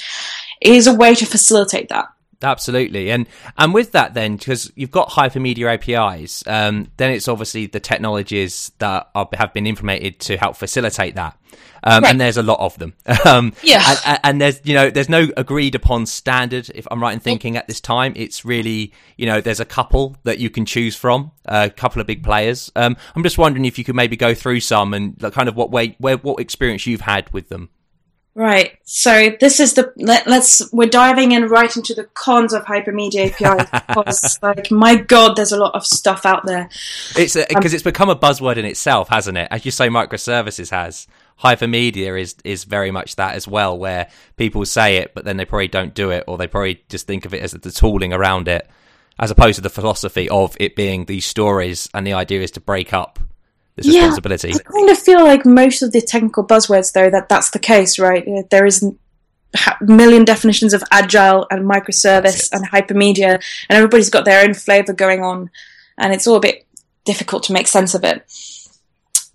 [0.60, 2.08] is a way to facilitate that.
[2.44, 3.28] Absolutely, and
[3.58, 8.72] and with that, then because you've got hypermedia APIs, um, then it's obviously the technologies
[8.80, 11.38] that are, have been implemented to help facilitate that,
[11.84, 12.12] um, right.
[12.12, 12.94] and there's a lot of them.
[13.26, 16.70] Um, yeah, and, and, there's you know there's no agreed upon standard.
[16.76, 20.18] If I'm right in thinking at this time, it's really you know there's a couple
[20.24, 22.72] that you can choose from, a couple of big players.
[22.76, 25.56] Um, I'm just wondering if you could maybe go through some and like, kind of
[25.56, 27.70] what way where what experience you've had with them.
[28.36, 28.80] Right.
[28.84, 33.32] So this is the let, us we're diving in right into the cons of hypermedia
[33.32, 36.68] APIs because, like, my God, there's a lot of stuff out there.
[37.16, 39.48] It's because um, it's become a buzzword in itself, hasn't it?
[39.52, 41.08] As you say, microservices has.
[41.40, 45.46] Hypermedia is is very much that as well, where people say it, but then they
[45.46, 48.48] probably don't do it, or they probably just think of it as the tooling around
[48.48, 48.68] it,
[49.20, 52.62] as opposed to the philosophy of it being these stories, and the idea is to
[52.62, 53.20] break up
[53.76, 54.54] this yeah, responsibility.
[54.54, 57.98] I kind of feel like most of the technical buzzwords, though, that that's the case,
[57.98, 58.26] right?
[58.50, 59.00] There isn't
[59.82, 63.34] million definitions of agile and microservice and hypermedia,
[63.70, 65.50] and everybody's got their own flavor going on,
[65.98, 66.66] and it's all a bit
[67.06, 68.26] difficult to make sense of it.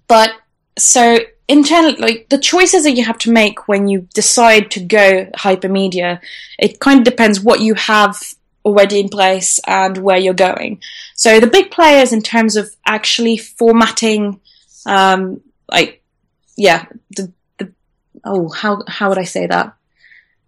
[0.06, 0.30] But
[0.78, 5.26] so internally, like the choices that you have to make when you decide to go
[5.36, 6.20] hypermedia,
[6.58, 8.20] it kind of depends what you have
[8.64, 10.80] already in place and where you're going.
[11.18, 14.40] So the big players in terms of actually formatting,
[14.86, 16.00] um, like,
[16.56, 17.72] yeah, the, the,
[18.24, 19.74] oh, how, how would I say that?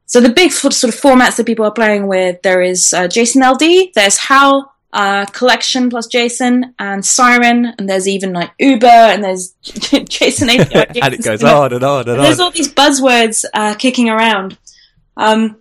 [0.06, 3.52] So the big sort of formats that people are playing with, there is uh, JSON
[3.52, 9.24] LD, there's HAL, uh, collection plus JSON and Siren, and there's even like Uber, and
[9.24, 11.00] there's JSON API.
[11.02, 12.18] and it goes on and on and, on.
[12.18, 14.56] There's all these buzzwords uh, kicking around.
[15.16, 15.56] Um,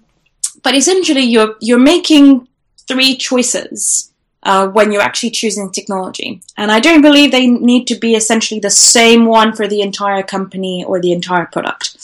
[0.62, 2.48] but essentially, you're you're making
[2.88, 4.09] three choices
[4.44, 8.60] uh, when you're actually choosing technology, and I don't believe they need to be essentially
[8.60, 11.98] the same one for the entire company or the entire product.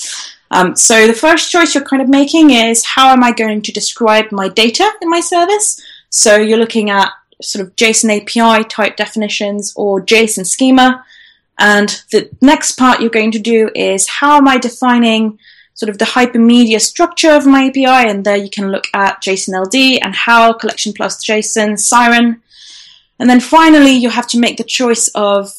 [0.52, 3.71] Um, so the first choice you're kind of making is how am I going to
[3.71, 5.82] describe my data in my service?
[6.10, 11.04] So you're looking at sort of JSON API type definitions or JSON schema.
[11.58, 15.39] And the next part you're going to do is how am I defining
[15.76, 18.10] sort of the hypermedia structure of my API?
[18.10, 22.42] And there you can look at JSON LD and HAL collection plus JSON, Siren.
[23.20, 25.54] And then finally, you have to make the choice of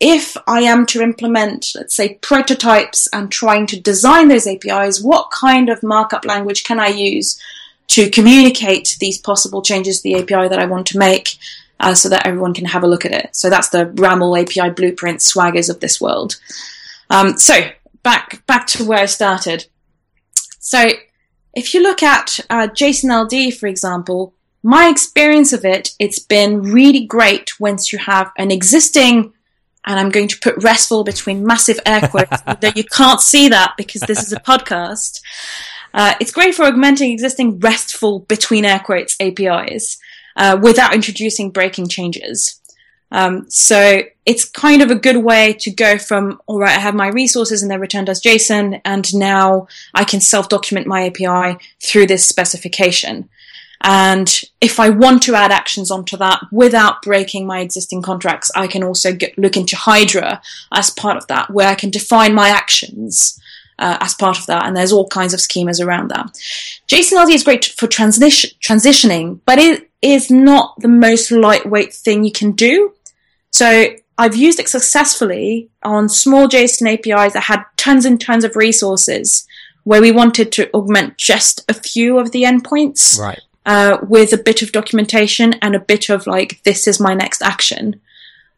[0.00, 5.30] if I am to implement, let's say, prototypes and trying to design those APIs, what
[5.30, 7.38] kind of markup language can I use
[7.88, 11.36] to communicate these possible changes to the API that I want to make
[11.80, 13.34] uh, so that everyone can have a look at it.
[13.36, 16.40] So that's the RAML API blueprint swaggers of this world.
[17.10, 17.54] Um, so
[18.02, 19.66] back back to where I started.
[20.58, 20.90] So
[21.54, 26.62] if you look at uh, JSON LD, for example, my experience of it, it's been
[26.62, 29.32] really great once you have an existing,
[29.86, 33.74] and I'm going to put RESTful between massive air quotes, though you can't see that
[33.76, 35.22] because this is a podcast.
[35.92, 39.98] Uh, it's great for augmenting existing RESTful between air quotes APIs
[40.36, 42.59] uh, without introducing breaking changes.
[43.12, 46.94] Um, so it's kind of a good way to go from, all right, I have
[46.94, 52.06] my resources and they're returned as JSON, and now I can self-document my API through
[52.06, 53.28] this specification.
[53.82, 58.66] And if I want to add actions onto that without breaking my existing contracts, I
[58.66, 60.42] can also get, look into Hydra
[60.72, 63.40] as part of that, where I can define my actions
[63.80, 66.26] uh, as part of that, and there's all kinds of schemas around that.
[66.86, 72.24] JSON LD is great for transition, transitioning, but it is not the most lightweight thing
[72.24, 72.92] you can do.
[73.60, 78.56] So I've used it successfully on small JSON APIs that had tons and tons of
[78.56, 79.46] resources
[79.84, 83.18] where we wanted to augment just a few of the endpoints.
[83.18, 83.38] Right.
[83.66, 87.42] Uh, with a bit of documentation and a bit of like, this is my next
[87.42, 88.00] action.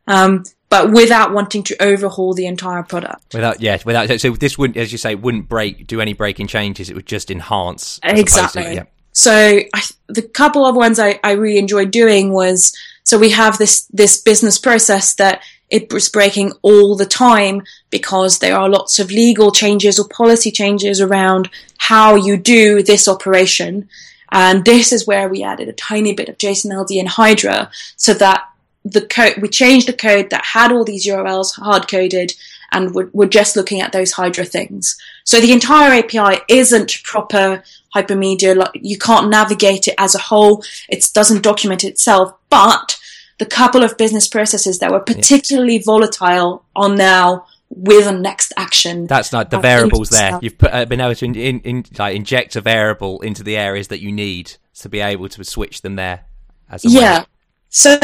[0.06, 3.34] Um, but without wanting to overhaul the entire product.
[3.34, 4.20] Without, yeah, without.
[4.20, 6.90] So this wouldn't, as you say, wouldn't break, do any breaking changes.
[6.90, 7.98] It would just enhance.
[8.04, 8.62] Exactly.
[8.62, 8.84] To, yeah.
[9.10, 9.32] So
[9.74, 12.72] I, the couple of ones I, I really enjoyed doing was
[13.12, 18.38] so we have this this business process that it was breaking all the time because
[18.38, 23.86] there are lots of legal changes or policy changes around how you do this operation.
[24.30, 28.14] And this is where we added a tiny bit of JSON LD and Hydra so
[28.14, 28.48] that
[28.82, 32.32] the code, we changed the code that had all these URLs hard coded
[32.72, 34.96] and we're, we're, just looking at those Hydra things.
[35.24, 37.62] So the entire API isn't proper
[37.94, 38.70] hypermedia.
[38.72, 40.64] You can't navigate it as a whole.
[40.88, 42.98] It doesn't document itself, but
[43.38, 45.82] the couple of business processes that were particularly yeah.
[45.84, 49.06] volatile are now with a next action.
[49.06, 50.38] That's not the variables there.
[50.42, 53.56] You've put, uh, been able to in, in, in, like, inject a variable into the
[53.56, 56.26] areas that you need to be able to switch them there.
[56.68, 56.84] As.
[56.84, 57.20] Yeah.
[57.20, 57.26] Way.
[57.70, 57.98] So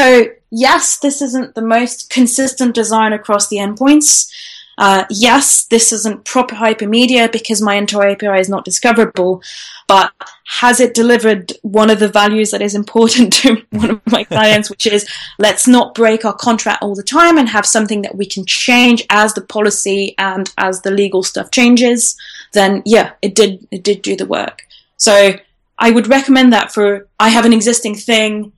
[0.49, 4.31] yes, this isn't the most consistent design across the endpoints.
[4.79, 9.43] Uh, yes, this isn't proper hypermedia because my entire API is not discoverable,
[9.89, 10.13] but
[10.47, 14.69] has it delivered one of the values that is important to one of my clients,
[14.69, 15.05] which is
[15.37, 19.05] let's not break our contract all the time and have something that we can change
[19.09, 22.15] as the policy and as the legal stuff changes,
[22.53, 24.61] then yeah, it did, it did do the work.
[24.95, 25.33] So
[25.77, 28.53] I would recommend that for, I have an existing thing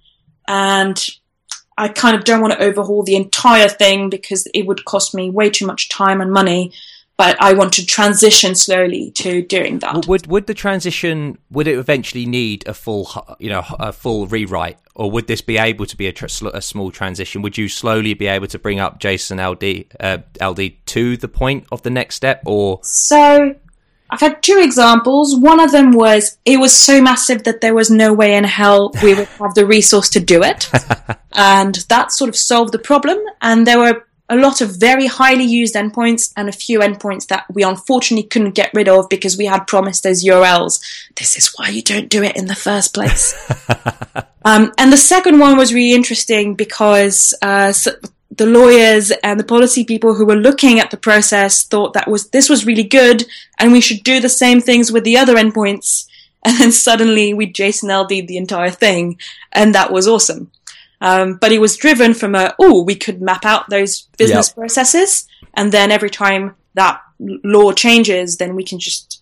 [0.48, 1.04] and
[1.78, 5.30] I kind of don't want to overhaul the entire thing because it would cost me
[5.30, 6.72] way too much time and money.
[7.18, 10.08] But I want to transition slowly to doing that.
[10.08, 14.80] Would would the transition would it eventually need a full you know a full rewrite,
[14.96, 17.44] or would this be able to be a, tr- a small transition?
[17.44, 21.68] Would you slowly be able to bring up JSON LD uh, LD to the point
[21.72, 23.56] of the next step, or so
[24.12, 25.38] I've had two examples.
[25.38, 28.92] One of them was it was so massive that there was no way in hell
[29.02, 30.70] we would have the resource to do it.
[31.32, 33.18] and that sort of solved the problem.
[33.42, 37.46] And there were a lot of very highly used endpoints and a few endpoints that
[37.54, 40.82] we unfortunately couldn't get rid of because we had promised those URLs.
[41.16, 43.34] This is why you don't do it in the first place.
[44.46, 47.92] um, and the second one was really interesting because uh, so
[48.42, 52.30] the lawyers and the policy people who were looking at the process thought that was
[52.30, 53.24] this was really good
[53.60, 56.08] and we should do the same things with the other endpoints.
[56.44, 59.20] And then suddenly we JSON LD the entire thing,
[59.52, 60.52] and that was awesome.
[61.00, 64.56] Um, but it was driven from a, oh, we could map out those business yep.
[64.56, 65.28] processes.
[65.54, 69.22] And then every time that law changes, then we can just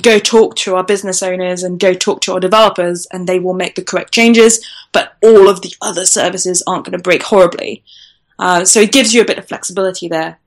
[0.00, 3.52] go talk to our business owners and go talk to our developers and they will
[3.52, 4.66] make the correct changes.
[4.92, 7.84] But all of the other services aren't going to break horribly.
[8.38, 10.38] Uh, so it gives you a bit of flexibility there.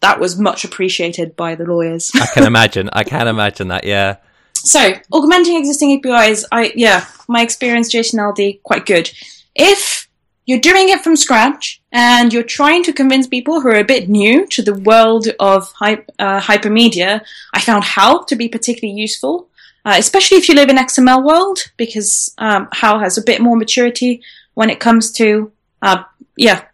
[0.00, 2.10] That was much appreciated by the lawyers.
[2.14, 2.90] I can imagine.
[2.92, 3.84] I can imagine that.
[3.84, 4.16] Yeah.
[4.54, 9.10] So augmenting existing APIs, I yeah, my experience JSON LD quite good.
[9.54, 10.08] If
[10.46, 14.08] you're doing it from scratch and you're trying to convince people who are a bit
[14.08, 17.22] new to the world of uh, hypermedia,
[17.54, 19.48] I found HAL to be particularly useful,
[19.84, 23.56] uh, especially if you live in XML world, because um, HAL has a bit more
[23.56, 24.22] maturity
[24.54, 26.02] when it comes to, uh,
[26.36, 26.64] yeah,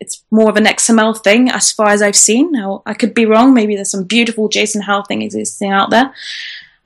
[0.00, 2.52] it's more of an XML thing as far as I've seen.
[2.52, 3.54] Now, I could be wrong.
[3.54, 6.12] Maybe there's some beautiful JSON HAL thing existing out there.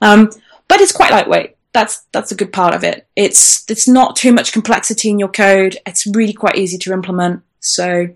[0.01, 0.31] Um,
[0.69, 3.07] but it's quite lightweight that's that's a good part of it.
[3.17, 5.79] It's it's not too much complexity in your code.
[5.87, 7.43] It's really quite easy to implement.
[7.61, 8.09] So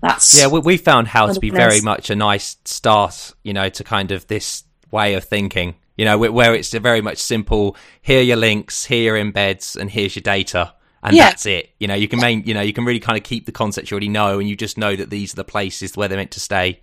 [0.00, 0.46] that's yeah.
[0.46, 4.12] We, we found HAL to be very much a nice start, you know, to kind
[4.12, 5.76] of this way of thinking.
[5.96, 7.76] You know, where it's very much simple.
[8.00, 10.72] Here are your links, here are your embeds, and here's your data,
[11.02, 11.30] and yeah.
[11.30, 11.70] that's it.
[11.78, 13.90] You know, you can main, you know, you can really kind of keep the concepts
[13.90, 16.32] you already know, and you just know that these are the places where they're meant
[16.32, 16.80] to stay.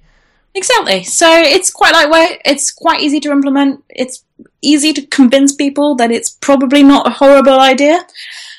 [0.56, 1.04] Exactly.
[1.04, 2.42] So it's quite like lightweight.
[2.46, 3.84] It's quite easy to implement.
[3.90, 4.24] It's
[4.62, 8.06] easy to convince people that it's probably not a horrible idea.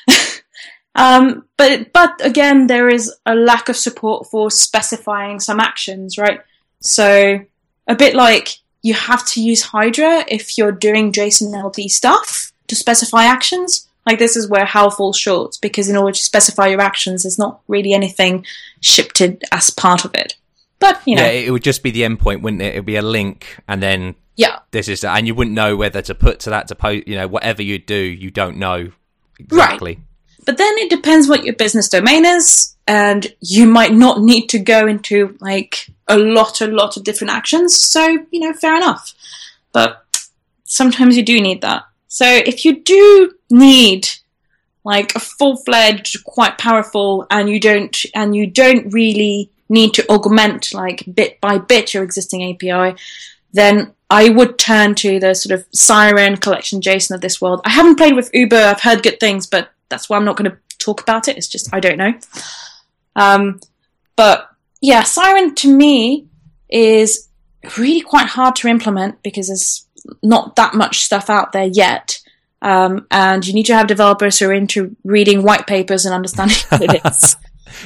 [0.95, 6.39] um, but but again, there is a lack of support for specifying some actions, right?
[6.81, 7.41] So
[7.87, 12.75] a bit like you have to use Hydra if you're doing JSON LD stuff to
[12.75, 13.88] specify actions.
[14.09, 17.37] Like this is where HAL falls short because in order to specify your actions, there's
[17.37, 18.43] not really anything
[18.81, 20.35] shipped as part of it.
[20.79, 22.73] But you know, yeah, it would just be the endpoint, wouldn't it?
[22.73, 26.01] It would be a link, and then yeah, this is, and you wouldn't know whether
[26.01, 27.07] to put to that to post.
[27.07, 28.91] You know, whatever you do, you don't know
[29.37, 29.93] exactly.
[29.93, 30.03] Right.
[30.43, 34.57] But then it depends what your business domain is, and you might not need to
[34.57, 37.79] go into like a lot, a lot of different actions.
[37.79, 39.13] So you know, fair enough.
[39.71, 40.03] But
[40.63, 41.83] sometimes you do need that.
[42.07, 44.09] So if you do need
[44.83, 50.09] like a full fledged, quite powerful, and you don't, and you don't really need to
[50.09, 52.97] augment like bit by bit your existing API,
[53.53, 57.61] then I would turn to the sort of Siren collection JSON of this world.
[57.63, 58.55] I haven't played with Uber.
[58.55, 61.37] I've heard good things, but that's why I'm not going to talk about it.
[61.37, 62.13] It's just I don't know.
[63.15, 63.59] Um,
[64.15, 64.49] but
[64.81, 66.27] yeah, Siren to me
[66.69, 67.27] is
[67.77, 69.85] really quite hard to implement because there's
[70.23, 72.19] not that much stuff out there yet.
[72.61, 76.57] Um, and you need to have developers who are into reading white papers and understanding
[76.69, 77.35] what it is.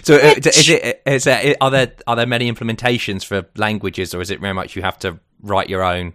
[0.03, 4.21] So uh, is it is there are there are there many implementations for languages, or
[4.21, 6.13] is it very much you have to write your own?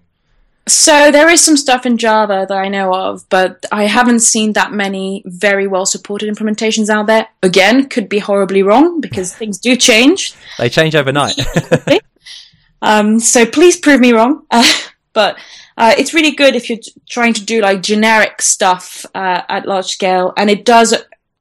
[0.69, 4.53] So there is some stuff in Java that I know of, but I haven't seen
[4.53, 7.27] that many very well supported implementations out there.
[7.43, 10.35] Again, could be horribly wrong because things do change.
[10.59, 11.41] They change overnight.
[12.83, 14.45] um, so please prove me wrong.
[14.51, 14.71] Uh,
[15.15, 15.39] but
[15.79, 19.87] uh, it's really good if you're trying to do like generic stuff uh, at large
[19.87, 20.93] scale, and it does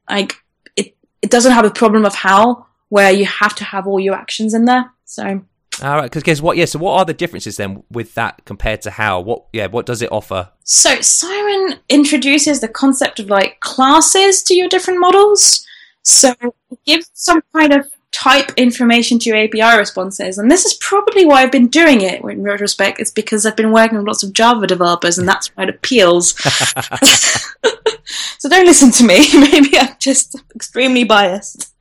[0.08, 0.36] like
[0.76, 4.14] it It doesn't have a problem of HAL where you have to have all your
[4.14, 4.92] actions in there.
[5.04, 5.42] So.
[5.82, 6.56] All right, because guess what?
[6.56, 9.24] Yeah, so what are the differences then with that compared to HAL?
[9.24, 10.50] What yeah, what does it offer?
[10.64, 15.64] So Siren introduces the concept of like classes to your different models.
[16.02, 20.38] So it gives some kind of type information to your API responses.
[20.38, 22.98] And this is probably why I've been doing it in retrospect.
[22.98, 26.32] It's because I've been working with lots of Java developers and that's why it appeals.
[28.38, 29.24] so don't listen to me.
[29.34, 31.72] Maybe I'm just extremely biased.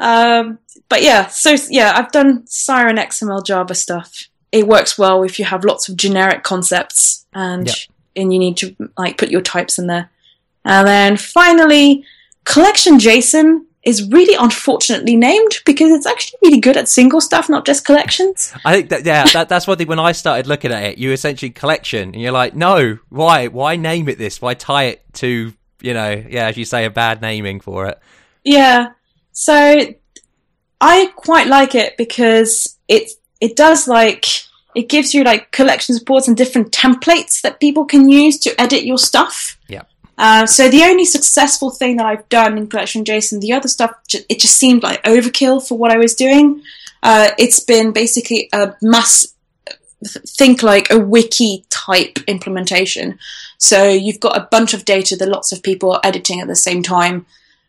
[0.00, 0.58] um,
[0.88, 4.26] but yeah, so yeah, I've done Siren XML Java stuff.
[4.50, 7.76] It works well if you have lots of generic concepts and yep.
[8.16, 10.10] and you need to like put your types in there.
[10.64, 12.04] And then finally,
[12.44, 17.66] collection JSON is really unfortunately named because it's actually really good at single stuff, not
[17.66, 18.52] just collections.
[18.64, 19.88] I think that yeah, that, that's one thing.
[19.88, 23.76] When I started looking at it, you essentially collection, and you're like, no, why, why
[23.76, 24.40] name it this?
[24.40, 25.52] Why tie it to
[25.82, 27.98] you know, yeah, as you say, a bad naming for it.
[28.44, 28.92] Yeah,
[29.32, 29.94] so
[30.80, 33.10] I quite like it because it
[33.40, 34.26] it does like
[34.74, 38.84] it gives you like collection supports and different templates that people can use to edit
[38.84, 39.58] your stuff.
[39.68, 39.82] Yeah.
[40.22, 43.92] Uh, so the only successful thing that I've done in collection JSON, the other stuff,
[44.28, 46.62] it just seemed like overkill for what I was doing.
[47.02, 49.34] uh, it's been basically a mass
[50.26, 53.18] think like a wiki type implementation.
[53.58, 56.56] So you've got a bunch of data that lots of people are editing at the
[56.56, 57.26] same time.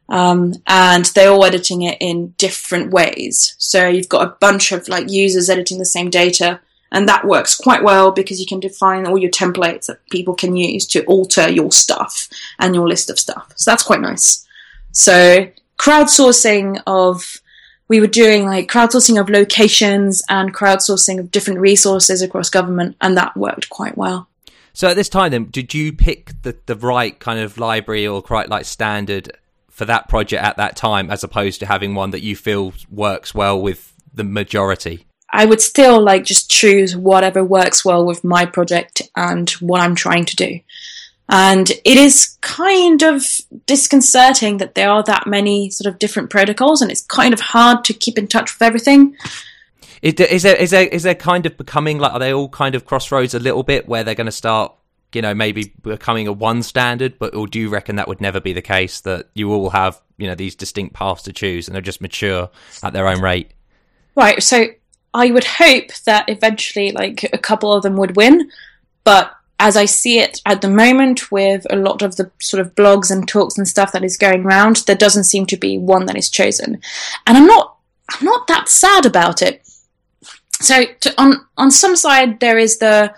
[0.10, 3.56] Um, and they're all editing it in different ways.
[3.58, 6.60] So you've got a bunch of like users editing the same data,
[6.94, 10.56] and that works quite well because you can define all your templates that people can
[10.56, 12.30] use to alter your stuff
[12.60, 13.52] and your list of stuff.
[13.56, 14.48] So that's quite nice.
[14.92, 17.42] So crowdsourcing of
[17.90, 23.18] we were doing like crowdsourcing of locations and crowdsourcing of different resources across government, and
[23.18, 24.30] that worked quite well.
[24.72, 28.22] So at this time, then, did you pick the, the right kind of library or
[28.22, 29.32] quite like standard
[29.70, 33.36] for that project at that time, as opposed to having one that you feel works
[33.36, 35.06] well with the majority?
[35.34, 39.96] I would still like just choose whatever works well with my project and what I'm
[39.96, 40.60] trying to do.
[41.28, 43.26] And it is kind of
[43.66, 47.84] disconcerting that there are that many sort of different protocols, and it's kind of hard
[47.86, 49.18] to keep in touch with everything.
[50.04, 52.50] Is there, is there, is there, is there kind of becoming like, are they all
[52.50, 54.76] kind of crossroads a little bit where they're going to start,
[55.14, 58.40] you know, maybe becoming a one standard, but or do you reckon that would never
[58.40, 61.74] be the case that you all have, you know, these distinct paths to choose and
[61.74, 62.50] they're just mature
[62.84, 63.52] at their own rate?
[64.16, 64.44] Right.
[64.44, 64.68] So
[65.14, 68.50] I would hope that eventually, like, a couple of them would win,
[69.04, 72.76] but as I see it at the moment with a lot of the sort of
[72.76, 76.06] blogs and talks and stuff that is going around, there doesn't seem to be one
[76.08, 76.82] that is chosen.
[77.26, 77.78] And I'm not,
[78.10, 79.66] I'm not that sad about it.
[80.60, 83.14] So to, on, on some side, there is the,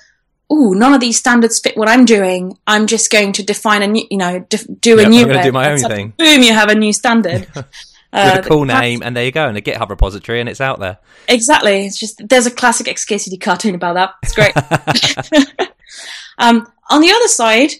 [0.49, 2.57] oh, none of these standards fit what I'm doing.
[2.67, 5.43] I'm just going to define a new, you know, def- do a Yep, new I'm
[5.43, 6.13] do my own thing.
[6.17, 7.47] Boom, you have a new standard.
[8.15, 10.47] Uh, With a cool that's- name, and there you go, and a GitHub repository, and
[10.47, 10.99] it's out there.
[11.27, 11.85] Exactly.
[11.85, 14.13] It's just there's a classic XKCD cartoon about that.
[14.23, 14.53] It's great.
[16.37, 17.71] um, on the other side,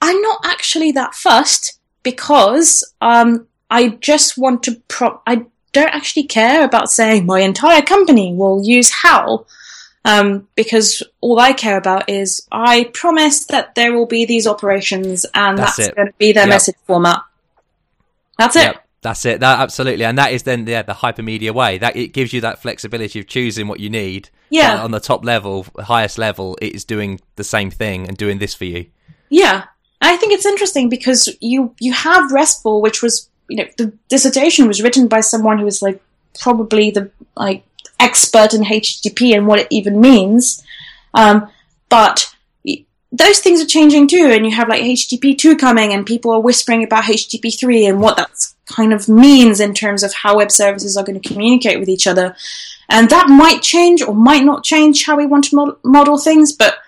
[0.00, 5.22] I'm not actually that fussed because um, I just want to prop.
[5.26, 9.46] I don't actually care about saying my entire company will use HAL.
[10.02, 15.26] Um, because all I care about is I promise that there will be these operations
[15.34, 16.48] and That's that's, going to be their Yep.
[16.48, 17.20] message format.
[18.38, 18.60] That's it.
[18.62, 19.40] Yep, that's it.
[19.40, 21.78] That absolutely, and that is then yeah, the hypermedia way.
[21.78, 24.28] That it gives you that flexibility of choosing what you need.
[24.50, 24.82] Yeah.
[24.82, 28.54] On the top level, highest level, it is doing the same thing and doing this
[28.54, 28.86] for you.
[29.30, 29.64] Yeah,
[30.02, 34.66] I think it's interesting because you you have RESTful, which was you know the dissertation
[34.66, 36.02] was written by someone who was like
[36.38, 37.64] probably the like
[37.98, 40.62] expert in HTTP and what it even means,
[41.14, 41.48] um,
[41.88, 42.34] but
[43.12, 46.40] those things are changing too, and you have like HTTP two coming, and people are
[46.40, 48.30] whispering about HTTP three and what that
[48.70, 52.06] kind of means in terms of how web services are going to communicate with each
[52.06, 52.34] other,
[52.88, 56.52] and that might change or might not change how we want to mod- model things,
[56.52, 56.78] but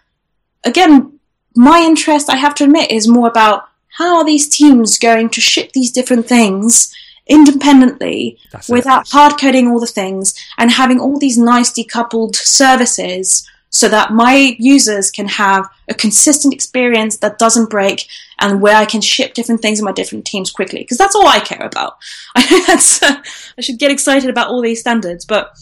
[0.65, 1.19] again,
[1.55, 3.69] my interest, I have to admit, is more about
[3.99, 6.95] how are these teams going to ship these different things
[7.27, 8.73] independently That's it.
[8.73, 14.13] without hard coding all the things and having all these nice decoupled services so that
[14.13, 18.07] my users can have a consistent experience that doesn't break
[18.43, 21.27] and where I can ship different things in my different teams quickly because that's all
[21.27, 21.97] I care about.
[22.35, 23.23] I know that's uh,
[23.59, 25.57] I should get excited about all these standards, but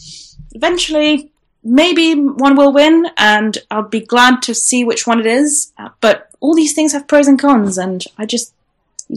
[0.53, 1.31] eventually
[1.63, 5.71] maybe one will win and I'll be glad to see which one it is.
[5.77, 8.53] Uh, But all these things have pros and cons and I just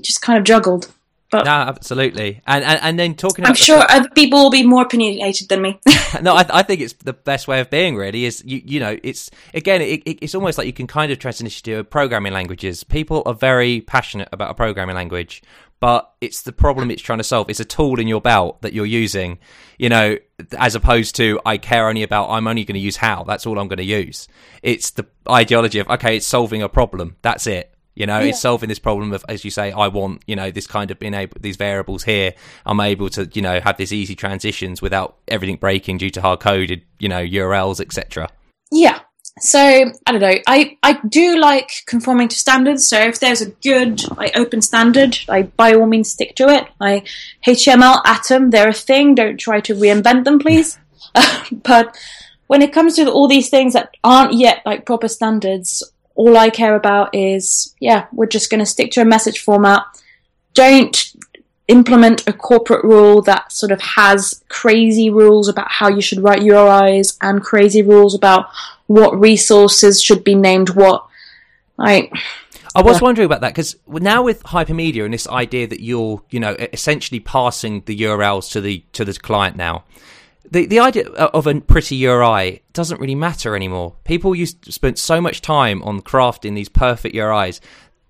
[0.00, 0.92] just kind of juggled.
[1.34, 2.40] But No, absolutely.
[2.46, 3.44] And, and and then talking.
[3.44, 5.80] About I'm the- sure other people will be more opinionated than me.
[6.22, 7.96] no, I, I think it's the best way of being.
[7.96, 11.10] Really, is you you know, it's again, it, it, it's almost like you can kind
[11.10, 12.84] of transition to programming languages.
[12.84, 15.42] People are very passionate about a programming language,
[15.80, 17.50] but it's the problem it's trying to solve.
[17.50, 19.38] It's a tool in your belt that you're using,
[19.78, 20.16] you know,
[20.56, 23.24] as opposed to I care only about I'm only going to use HAL.
[23.24, 24.28] That's all I'm going to use.
[24.62, 27.16] It's the ideology of okay, it's solving a problem.
[27.22, 27.73] That's it.
[27.94, 30.66] You know, it's solving this problem of, as you say, I want, you know, this
[30.66, 32.34] kind of being able, these variables here.
[32.66, 36.40] I'm able to, you know, have these easy transitions without everything breaking due to hard
[36.40, 38.28] coded, you know, URLs, etc.
[38.72, 39.00] yeah.
[39.40, 40.34] So I don't know.
[40.46, 42.86] I, I do like conforming to standards.
[42.86, 46.68] So if there's a good like open standard, I by all means stick to it.
[46.80, 47.02] I
[47.46, 49.16] HTML, Atom, they're a thing.
[49.16, 50.78] Don't try to reinvent them, please.
[51.52, 51.96] but
[52.46, 55.82] when it comes to all these things that aren't yet like proper standards,
[56.14, 59.82] all I care about is yeah, we're just going to stick to a message format.
[60.54, 61.12] Don't
[61.68, 66.40] implement a corporate rule that sort of has crazy rules about how you should write
[66.40, 68.46] URIs and crazy rules about
[68.86, 71.06] what resources should be named what.
[71.76, 72.12] Like,
[72.74, 76.40] I was wondering about that because now with hypermedia and this idea that you're, you
[76.40, 79.84] know, essentially passing the URLs to the to the client now,
[80.50, 83.96] the the idea of a pretty URI doesn't really matter anymore.
[84.04, 87.60] People used to spend so much time on crafting these perfect URIs.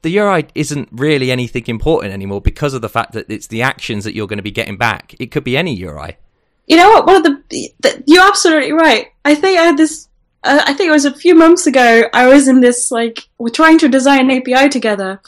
[0.03, 4.05] The URI isn't really anything important anymore because of the fact that it's the actions
[4.05, 5.14] that you're going to be getting back.
[5.18, 6.18] It could be any URI.
[6.66, 7.07] you know what?
[7.07, 9.09] One of the, the you're absolutely right.
[9.24, 10.09] I think I had this.
[10.43, 12.05] Uh, I think it was a few months ago.
[12.12, 15.20] I was in this like we're trying to design an API together,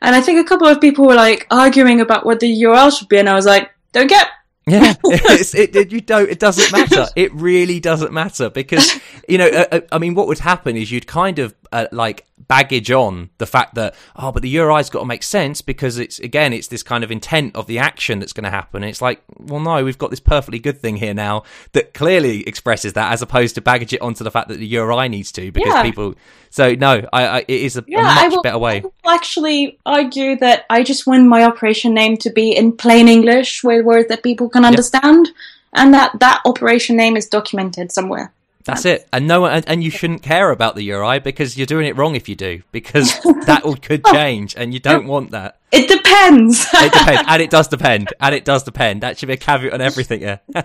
[0.00, 3.08] and I think a couple of people were like arguing about what the URL should
[3.08, 4.28] be, and I was like, "Don't get
[4.66, 6.30] yeah, it, it, you don't.
[6.30, 7.06] It doesn't matter.
[7.16, 8.98] It really doesn't matter because
[9.28, 9.46] you know.
[9.46, 13.30] Uh, uh, I mean, what would happen is you'd kind of uh, like baggage on
[13.38, 16.68] the fact that oh, but the URI's got to make sense because it's again, it's
[16.68, 18.84] this kind of intent of the action that's going to happen.
[18.84, 22.92] it's like, well, no, we've got this perfectly good thing here now that clearly expresses
[22.92, 25.72] that, as opposed to baggage it onto the fact that the URI needs to because
[25.72, 25.82] yeah.
[25.82, 26.14] people.
[26.50, 28.84] So no, I, I, it is a, yeah, a much will, better way.
[29.06, 33.82] Actually argue that I just want my operation name to be in plain English, with
[33.86, 35.34] words that people can understand, yep.
[35.72, 38.30] and that that operation name is documented somewhere.
[38.64, 41.86] That's it, and no, and, and you shouldn't care about the URI because you're doing
[41.86, 45.58] it wrong if you do, because that could change, and you don't want that.
[45.72, 46.66] It depends.
[46.72, 49.02] it depends, and it does depend, and it does depend.
[49.02, 50.22] That should be a caveat on everything.
[50.22, 50.38] Yeah.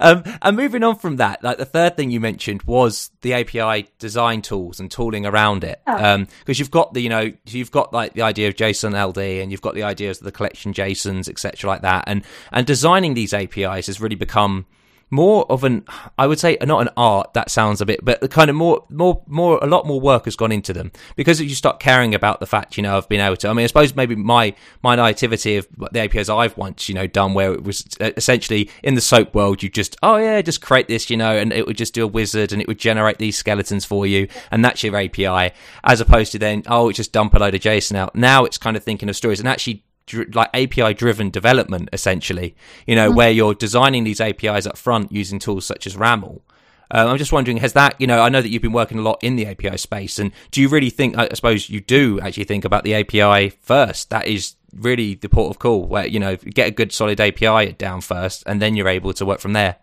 [0.00, 3.88] um, and moving on from that, like the third thing you mentioned was the API
[3.98, 6.14] design tools and tooling around it, because oh.
[6.14, 9.50] um, you've got the, you know, you've got like the idea of JSON LD, and
[9.50, 13.32] you've got the ideas of the collection JSONs, etc., like that, and and designing these
[13.34, 14.66] APIs has really become
[15.10, 15.84] more of an
[16.18, 19.22] I would say not an art that sounds a bit but kind of more more
[19.26, 20.90] more a lot more work has gone into them.
[21.14, 23.64] Because you start caring about the fact you know I've been able to I mean
[23.64, 27.52] I suppose maybe my my naivety of the APIs I've once you know done where
[27.52, 31.16] it was essentially in the soap world you just oh yeah just create this you
[31.16, 34.06] know and it would just do a wizard and it would generate these skeletons for
[34.06, 35.54] you and that's your API
[35.84, 38.14] as opposed to then oh it's just dump a load of JSON out.
[38.14, 39.85] Now it's kind of thinking of stories and actually
[40.32, 42.54] like API driven development, essentially,
[42.86, 43.16] you know, mm-hmm.
[43.16, 46.40] where you're designing these APIs up front using tools such as RAML.
[46.88, 49.02] Uh, I'm just wondering, has that, you know, I know that you've been working a
[49.02, 52.44] lot in the API space, and do you really think, I suppose you do actually
[52.44, 54.10] think about the API first?
[54.10, 57.72] That is really the port of call, where, you know, get a good solid API
[57.72, 59.76] down first, and then you're able to work from there.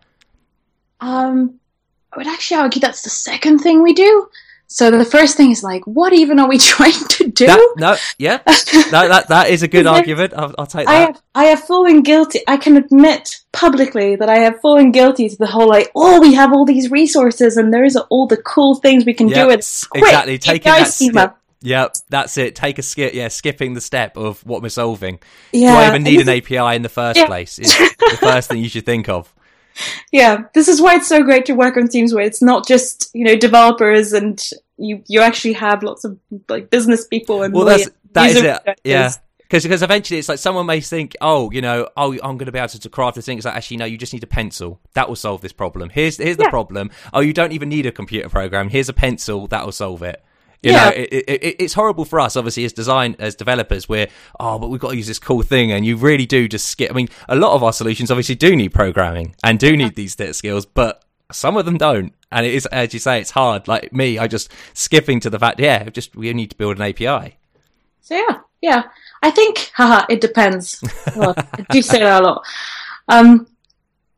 [1.00, 1.60] Um,
[2.12, 4.28] I would actually argue that's the second thing we do.
[4.74, 7.46] So the first thing is like, what even are we trying to do?
[7.46, 10.34] That, no, yeah, that, that that is a good argument.
[10.34, 10.92] I'll, I'll, take that.
[10.92, 12.40] I have, I have fallen guilty.
[12.48, 16.34] I can admit publicly that I have fallen guilty to the whole like, oh, we
[16.34, 19.50] have all these resources and there's all the cool things we can yep, do.
[19.50, 21.36] It's quick, exactly taking that skip.
[21.60, 22.56] Yep, that's it.
[22.56, 23.14] Take a skip.
[23.14, 25.20] Yeah, skipping the step of what we're solving.
[25.52, 27.26] Yeah, do I even need an API in the first yeah.
[27.26, 27.60] place?
[27.60, 29.32] Is the first thing you should think of
[30.12, 33.10] yeah, this is why it's so great to work on teams where it's not just
[33.14, 34.42] you know developers and
[34.76, 36.18] you you actually have lots of
[36.48, 38.80] like business people and well, that's that is it.
[38.84, 39.12] Yeah.
[39.38, 42.52] Because because eventually it's like someone may think, oh, you know, oh, I'm going to
[42.52, 43.36] be able to, to craft this thing.
[43.36, 44.80] It's like actually, no, you just need a pencil.
[44.94, 45.90] That will solve this problem.
[45.90, 46.90] Here's here's the problem.
[47.12, 48.70] Oh, you don't even need a computer program.
[48.70, 49.46] Here's a pencil.
[49.48, 50.24] That will solve it.
[50.62, 50.84] You yeah.
[50.84, 53.86] know, it, it, it's horrible for us, obviously, as design as developers.
[53.86, 54.08] We're
[54.40, 56.90] oh, but we've got to use this cool thing, and you really do just skip.
[56.90, 60.16] I mean, a lot of our solutions obviously do need programming and do need these
[60.34, 61.03] skills, but
[61.34, 62.14] some of them don't.
[62.30, 63.68] And it is, as you say, it's hard.
[63.68, 66.82] Like me, I just skipping to the fact, yeah, just we need to build an
[66.82, 67.36] API.
[68.00, 68.82] So yeah, yeah,
[69.22, 70.82] I think, haha, it depends.
[71.16, 72.44] well, I do say that a lot.
[73.08, 73.46] Um,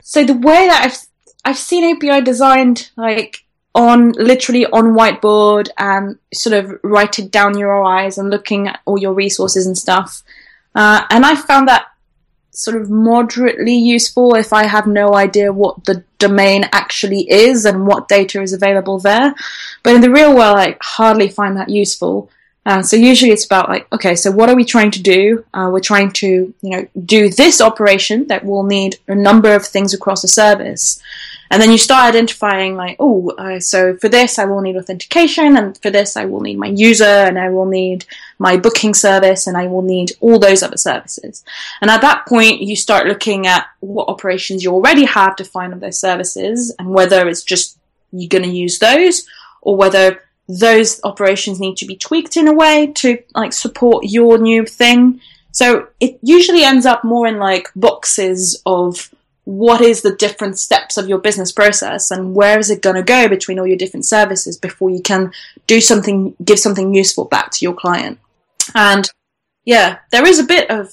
[0.01, 0.99] so the way that I've
[1.45, 3.45] I've seen API designed, like
[3.75, 8.99] on literally on whiteboard and sort of writing down your eyes and looking at all
[8.99, 10.23] your resources and stuff.
[10.75, 11.87] Uh, and I found that
[12.57, 17.86] sort of moderately useful if I have no idea what the domain actually is and
[17.86, 19.34] what data is available there.
[19.82, 22.30] But in the real world, I hardly find that useful.
[22.64, 25.44] Uh, so usually it's about like, okay, so what are we trying to do?
[25.52, 26.26] Uh, we're trying to,
[26.62, 31.00] you know, do this operation that will need a number of things across a service.
[31.51, 35.57] And then you start identifying like, oh, uh, so for this I will need authentication,
[35.57, 38.05] and for this I will need my user, and I will need
[38.38, 41.44] my booking service, and I will need all those other services.
[41.80, 45.80] And at that point, you start looking at what operations you already have defined on
[45.80, 47.78] those services, and whether it's just
[48.12, 49.26] you're going to use those,
[49.62, 54.38] or whether those operations need to be tweaked in a way to like support your
[54.38, 55.20] new thing.
[55.51, 59.11] So it usually ends up more in like boxes of
[59.47, 63.03] what is the different steps of your business process and where is it going to
[63.03, 65.32] go between all your different services before you can
[65.68, 68.18] do something, give something useful back to your client.
[68.74, 69.09] And
[69.64, 70.90] yeah, there is a bit of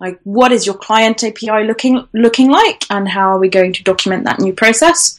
[0.00, 3.84] like what is your client API looking looking like, and how are we going to
[3.84, 5.16] document that new process?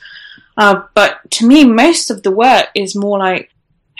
[0.57, 3.51] Uh, but to me, most of the work is more like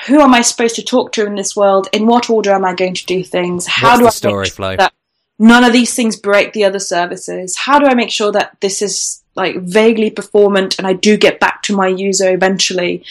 [0.08, 1.88] who am I supposed to talk to in this world?
[1.94, 3.66] In what order am I going to do things?
[3.66, 4.76] How What's do I story flow?
[4.76, 4.94] that
[5.38, 7.58] none of these things break the other services?
[7.58, 11.40] How do I make sure that this is like vaguely performant and I do get
[11.40, 13.04] back to my user eventually?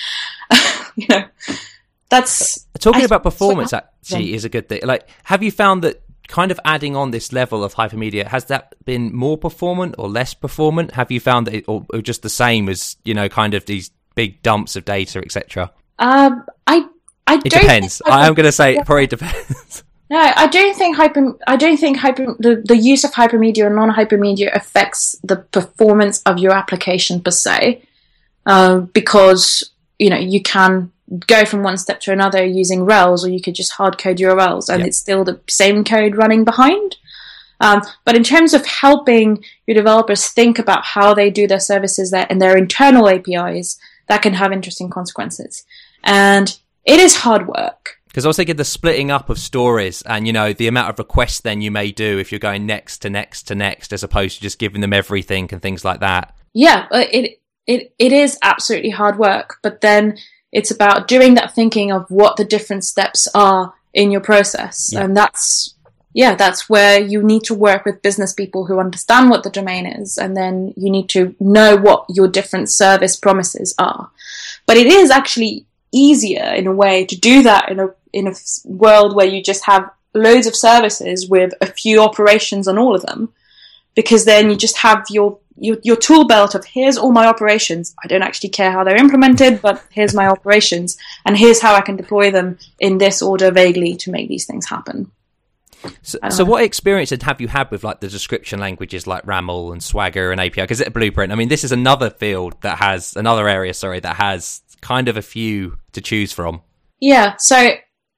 [0.97, 1.25] you know,
[2.09, 3.73] that's talking I, about performance.
[3.73, 4.81] Actually, is a good thing.
[4.85, 8.75] Like, have you found that kind of adding on this level of hypermedia has that
[8.85, 12.31] been more performant or less performant have you found that it or, or just the
[12.31, 16.85] same as you know kind of these big dumps of data etc um i
[17.27, 20.97] i it depends i am going to say it probably depends no i don't think
[20.97, 26.23] hyper i don't think hyper the, the use of hypermedia and non-hypermedia affects the performance
[26.23, 27.83] of your application per se
[28.47, 30.91] uh, because you know you can
[31.27, 34.69] go from one step to another using Rails, or you could just hard code URLs,
[34.69, 34.89] and yep.
[34.89, 36.97] it's still the same code running behind.
[37.61, 42.11] Um, but in terms of helping your developers think about how they do their services
[42.11, 43.79] there and their internal APIs,
[44.09, 45.65] that can have interesting consequences.
[46.03, 47.94] And it is hard work.
[48.15, 51.01] Because I was thinking the splitting up of stories and, you know, the amount of
[51.01, 54.37] requests then you may do if you're going next to next to next as opposed
[54.37, 56.33] to just giving them everything and things like that.
[56.53, 59.59] Yeah, uh, it, it, it is absolutely hard work.
[59.65, 60.17] But then
[60.53, 64.91] it's about doing that thinking of what the different steps are in your process.
[64.93, 65.03] Yeah.
[65.03, 65.75] And that's,
[66.13, 69.87] yeah, that's where you need to work with business people who understand what the domain
[69.87, 70.19] is.
[70.19, 74.13] And then you need to know what your different service promises are.
[74.67, 78.35] But it is actually easier in a way to do that in a, in a
[78.65, 83.03] world where you just have loads of services with a few operations on all of
[83.03, 83.33] them.
[83.95, 87.95] Because then you just have your your, your tool belt of here's all my operations.
[88.03, 91.81] I don't actually care how they're implemented, but here's my operations, and here's how I
[91.81, 95.13] can deploy them in this order vaguely to make these things happen.
[96.03, 99.83] So, so what experience have you had with like the description languages like RAML and
[99.83, 100.63] Swagger and API?
[100.63, 101.31] Because it's a blueprint.
[101.31, 105.17] I mean, this is another field that has another area, sorry, that has kind of
[105.17, 106.63] a few to choose from.
[107.01, 107.35] Yeah.
[107.39, 107.73] So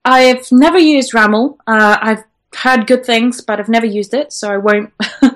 [0.05, 1.59] I've never used RAML.
[1.67, 2.25] Uh, I've
[2.55, 4.93] heard good things, but I've never used it, so I won't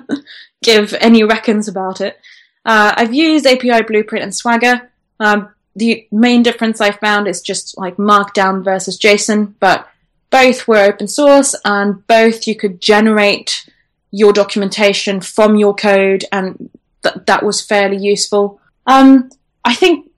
[0.63, 2.19] give any reckons about it.
[2.65, 4.89] Uh, I've used API Blueprint and Swagger.
[5.19, 9.87] Um, the main difference I found is just like Markdown versus JSON, but
[10.29, 13.69] both were open source and both you could generate
[14.11, 16.69] your documentation from your code and
[17.03, 18.59] th- that was fairly useful.
[18.85, 19.29] Um,
[19.63, 20.09] I think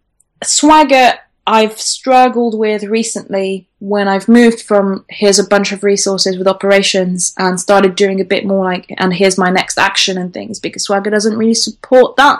[0.43, 6.47] Swagger I've struggled with recently when I've moved from here's a bunch of resources with
[6.47, 10.59] operations and started doing a bit more like and here's my next action and things
[10.59, 12.39] because Swagger doesn't really support that.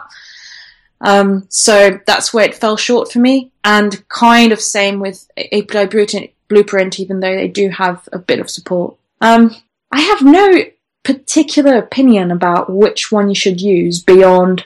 [1.02, 5.86] Um, so that's where it fell short for me and kind of same with API
[5.88, 8.96] Blueprint, Blueprint even though they do have a bit of support.
[9.20, 9.54] Um,
[9.92, 10.64] I have no
[11.04, 14.66] particular opinion about which one you should use beyond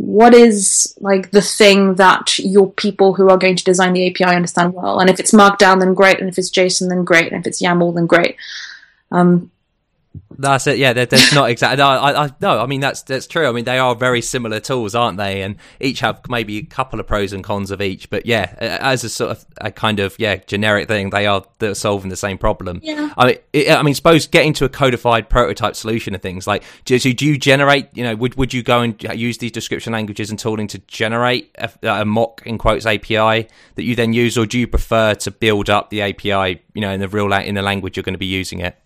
[0.00, 4.34] what is like the thing that your people who are going to design the API
[4.34, 4.98] understand well?
[4.98, 6.18] And if it's Markdown, then great.
[6.20, 7.30] And if it's JSON, then great.
[7.30, 8.36] And if it's YAML, then great.
[9.10, 9.50] Um,
[10.38, 10.78] that's it.
[10.78, 11.76] Yeah, that's not exactly.
[11.76, 13.46] No, I, I, no, I mean that's that's true.
[13.46, 15.42] I mean they are very similar tools, aren't they?
[15.42, 18.10] And each have maybe a couple of pros and cons of each.
[18.10, 21.74] But yeah, as a sort of a kind of yeah generic thing, they are they're
[21.74, 22.80] solving the same problem.
[22.82, 23.12] Yeah.
[23.16, 26.64] I mean, it, I mean, suppose getting to a codified prototype solution of things like
[26.84, 27.88] do, do you generate?
[27.94, 31.54] You know, would would you go and use these description languages and tooling to generate
[31.56, 35.30] a, a mock in quotes API that you then use, or do you prefer to
[35.30, 36.62] build up the API?
[36.74, 38.76] You know, in the real in the language you're going to be using it.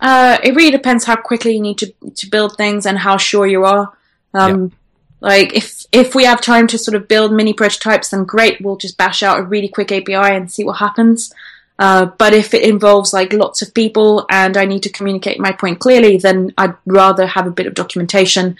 [0.00, 3.46] Uh, it really depends how quickly you need to to build things and how sure
[3.46, 3.92] you are.
[4.34, 4.72] Um, yep.
[5.20, 8.60] Like if if we have time to sort of build mini prototypes, then great.
[8.60, 11.32] We'll just bash out a really quick API and see what happens.
[11.78, 15.52] Uh, but if it involves like lots of people and I need to communicate my
[15.52, 18.56] point clearly, then I'd rather have a bit of documentation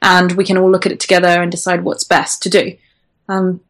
[0.00, 2.76] and we can all look at it together and decide what's best to do.
[3.28, 3.60] Um,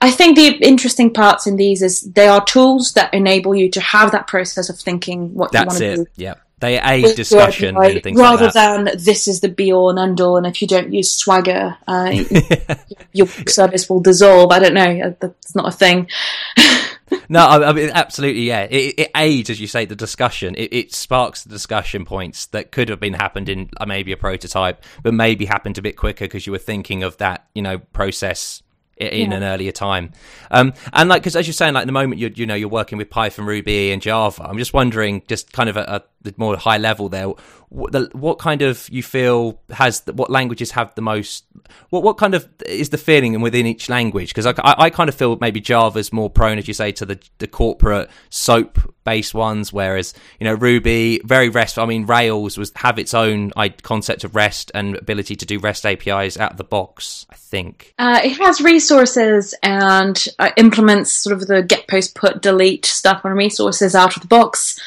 [0.00, 3.80] I think the interesting parts in these is they are tools that enable you to
[3.80, 6.10] have that process of thinking what That's you want to do.
[6.16, 6.34] Yeah.
[6.60, 8.84] They aid discussion like, and things rather like that.
[8.84, 11.76] than this is the be all and end all, and if you don't use Swagger,
[11.86, 12.24] uh,
[13.12, 14.50] your service will dissolve.
[14.50, 15.00] I don't know.
[15.00, 16.08] Uh, that's not a thing.
[17.28, 18.62] no, I, I, mean absolutely, yeah.
[18.62, 20.56] It, it, aids, as you say, the discussion.
[20.56, 24.16] It, it, sparks the discussion points that could have been happened in uh, maybe a
[24.16, 27.78] prototype, but maybe happened a bit quicker because you were thinking of that, you know,
[27.78, 28.62] process
[28.98, 29.36] in yeah.
[29.36, 30.12] an earlier time.
[30.50, 32.98] Um, and like, because as you're saying, like the moment you you know you're working
[32.98, 36.04] with Python, Ruby, and Java, I'm just wondering, just kind of at a
[36.36, 37.32] more high level there,
[37.70, 41.44] what, the, what kind of you feel has the, what languages have the most
[41.90, 44.30] what what kind of is the feeling within each language?
[44.30, 47.04] Because I, I, I, kind of feel maybe java's more prone as you say to
[47.04, 52.58] the the corporate soap based ones whereas you know ruby very rest i mean rails
[52.58, 53.50] was have its own
[53.82, 57.94] concept of rest and ability to do rest apis out of the box i think.
[57.98, 63.22] Uh, it has resources and uh, implements sort of the get post put delete stuff
[63.24, 64.78] on resources out of the box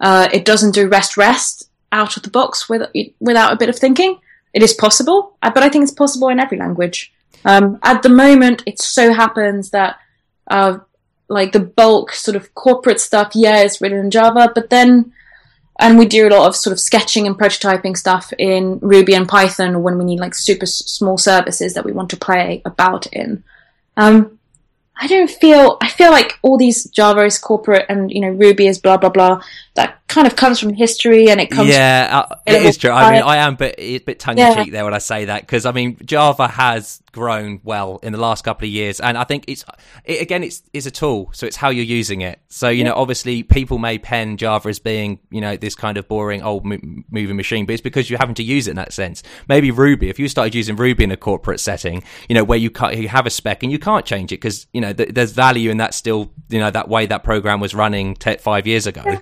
[0.00, 2.90] uh, it doesn't do rest rest out of the box with,
[3.20, 4.18] without a bit of thinking.
[4.52, 7.12] It is possible, uh, but I think it's possible in every language.
[7.44, 9.98] Um, at the moment, it so happens that
[10.50, 10.78] uh,
[11.28, 15.12] like the bulk sort of corporate stuff, yeah, is written in Java, but then
[15.78, 19.28] and we do a lot of sort of sketching and prototyping stuff in Ruby and
[19.28, 23.44] Python when we need like super small services that we want to play about in.
[23.96, 24.35] Um,
[24.98, 28.66] I don't feel I feel like all these Java is corporate and you know Ruby
[28.66, 29.42] is blah blah blah.
[29.74, 31.68] That kind of comes from history and it comes.
[31.68, 32.90] Yeah, uh, it is true.
[32.90, 34.72] I mean, I am, but it's a bit tongue in cheek yeah.
[34.72, 38.44] there when I say that because I mean Java has grown well in the last
[38.44, 39.64] couple of years, and I think it's
[40.04, 42.40] it, again it's it's a tool, so it's how you're using it.
[42.48, 42.90] So you yeah.
[42.90, 46.64] know, obviously people may pen Java as being you know this kind of boring old
[46.64, 49.22] moving machine, but it's because you're having to use it in that sense.
[49.48, 52.70] Maybe Ruby, if you started using Ruby in a corporate setting, you know where you
[52.92, 55.70] you have a spec and you can't change it because you know th- there's value
[55.70, 59.02] in that still you know that way that program was running t- five years ago.
[59.04, 59.20] Yeah.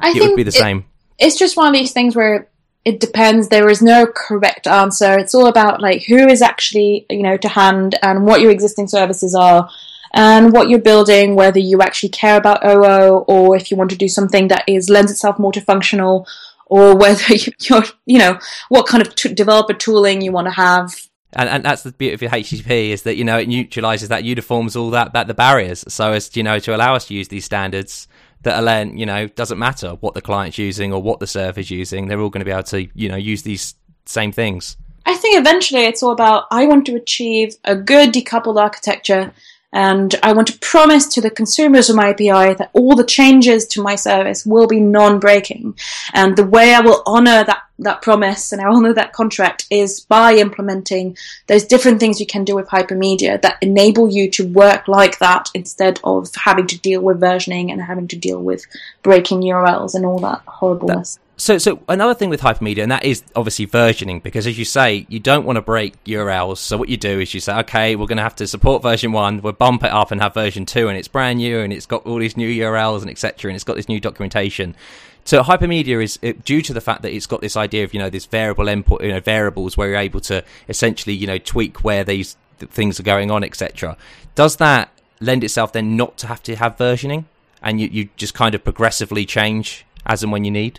[0.00, 0.84] I it would be the it, same.
[1.18, 2.48] It's just one of these things where
[2.84, 3.48] it depends.
[3.48, 5.18] There is no correct answer.
[5.18, 8.88] It's all about like who is actually you know to hand and what your existing
[8.88, 9.68] services are
[10.12, 11.34] and what you're building.
[11.34, 14.90] Whether you actually care about OO or if you want to do something that is
[14.90, 16.26] lends itself more to functional,
[16.66, 18.38] or whether you're you know
[18.68, 20.94] what kind of t- developer tooling you want to have.
[21.36, 24.76] And, and that's the beauty of HTTP is that you know it neutralizes that uniforms
[24.76, 27.44] all that that the barriers so as you know to allow us to use these
[27.44, 28.06] standards
[28.44, 31.70] that are then you know doesn't matter what the client's using or what the server's
[31.70, 33.74] using they're all going to be able to you know use these
[34.06, 34.76] same things.
[35.06, 39.32] I think eventually it's all about i want to achieve a good decoupled architecture
[39.74, 43.66] and I want to promise to the consumers of my API that all the changes
[43.66, 45.76] to my service will be non-breaking.
[46.14, 49.98] And the way I will honor that, that promise and I honor that contract is
[49.98, 51.16] by implementing
[51.48, 55.50] those different things you can do with hypermedia that enable you to work like that
[55.54, 58.64] instead of having to deal with versioning and having to deal with
[59.02, 61.16] breaking URLs and all that horribleness.
[61.16, 64.64] That- so, so another thing with hypermedia, and that is obviously versioning, because as you
[64.64, 66.58] say, you don't want to break URLs.
[66.58, 69.10] So what you do is you say, okay, we're going to have to support version
[69.10, 71.86] one, we'll bump it up and have version two, and it's brand new, and it's
[71.86, 74.76] got all these new URLs and etc., and it's got this new documentation.
[75.24, 77.98] So hypermedia is it, due to the fact that it's got this idea of you
[77.98, 81.82] know this variable input, you know variables where you're able to essentially you know tweak
[81.82, 83.96] where these things are going on, etc.
[84.34, 87.24] Does that lend itself then not to have to have versioning,
[87.62, 90.78] and you you just kind of progressively change as and when you need?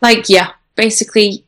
[0.00, 1.44] Like, yeah, basically,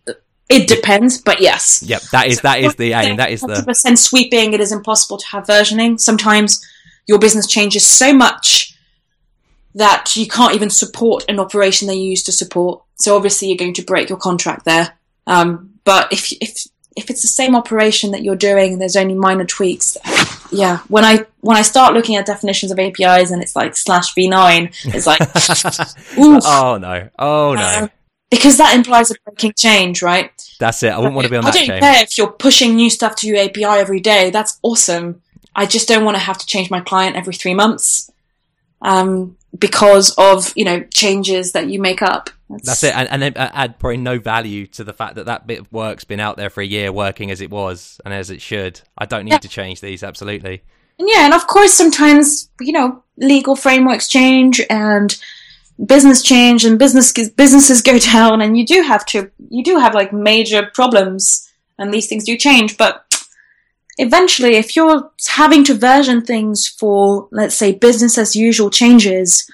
[0.49, 1.82] it depends, but yes.
[1.82, 3.16] Yep, that is that is the aim.
[3.16, 4.55] That is the percent sweeping.
[4.55, 6.01] It is impossible to have versioning.
[6.01, 6.64] Sometimes
[7.07, 8.74] your business changes so much
[9.74, 12.82] that you can't even support an operation they used to support.
[12.96, 14.96] So obviously, you're going to break your contract there.
[15.26, 19.14] Um, but if if if it's the same operation that you're doing and there's only
[19.14, 19.96] minor tweaks,
[20.51, 20.78] yeah.
[20.88, 24.94] When I when I start looking at definitions of APIs and it's like slash v9,
[24.94, 25.20] it's like,
[26.44, 27.88] oh no, oh no.
[28.31, 30.31] Because that implies a breaking change, right?
[30.59, 30.89] That's it.
[30.89, 31.81] I wouldn't want to be on that I don't chain.
[31.81, 34.31] care if you're pushing new stuff to your API every day.
[34.31, 35.22] That's awesome.
[35.55, 38.11] I just don't want to have to change my client every three months
[38.83, 42.31] um, because of you know changes that you make up.
[42.49, 45.47] That's, That's it, and, and then add probably no value to the fact that that
[45.47, 48.31] bit of work's been out there for a year, working as it was and as
[48.31, 48.81] it should.
[48.97, 49.39] I don't need yeah.
[49.39, 50.03] to change these.
[50.03, 50.62] Absolutely.
[50.99, 55.18] And yeah, and of course, sometimes you know legal frameworks change and
[55.85, 59.95] business change and business businesses go down and you do have to you do have
[59.95, 63.05] like major problems and these things do change but
[63.99, 69.49] eventually if you're having to version things for let's say business as usual changes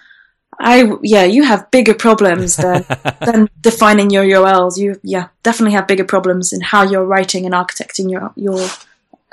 [0.61, 2.85] i yeah you have bigger problems than,
[3.20, 7.55] than defining your urls you yeah definitely have bigger problems in how you're writing and
[7.55, 8.66] architecting your your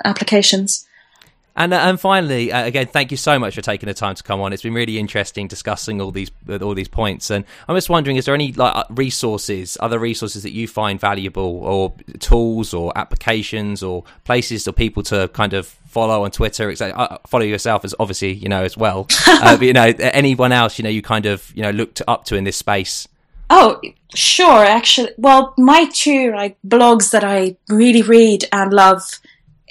[0.04, 0.86] applications
[1.54, 4.22] and uh, and finally, uh, again, thank you so much for taking the time to
[4.22, 4.52] come on.
[4.52, 7.30] It's been really interesting discussing all these all these points.
[7.30, 10.98] And I'm just wondering, is there any like uh, resources, other resources that you find
[10.98, 16.74] valuable, or tools, or applications, or places or people to kind of follow on Twitter?
[16.80, 19.06] Uh, follow yourself as obviously you know as well.
[19.26, 22.24] uh, but you know, anyone else you know you kind of you know looked up
[22.26, 23.08] to in this space.
[23.50, 23.78] Oh,
[24.14, 24.64] sure.
[24.64, 29.02] Actually, well, my two like blogs that I really read and love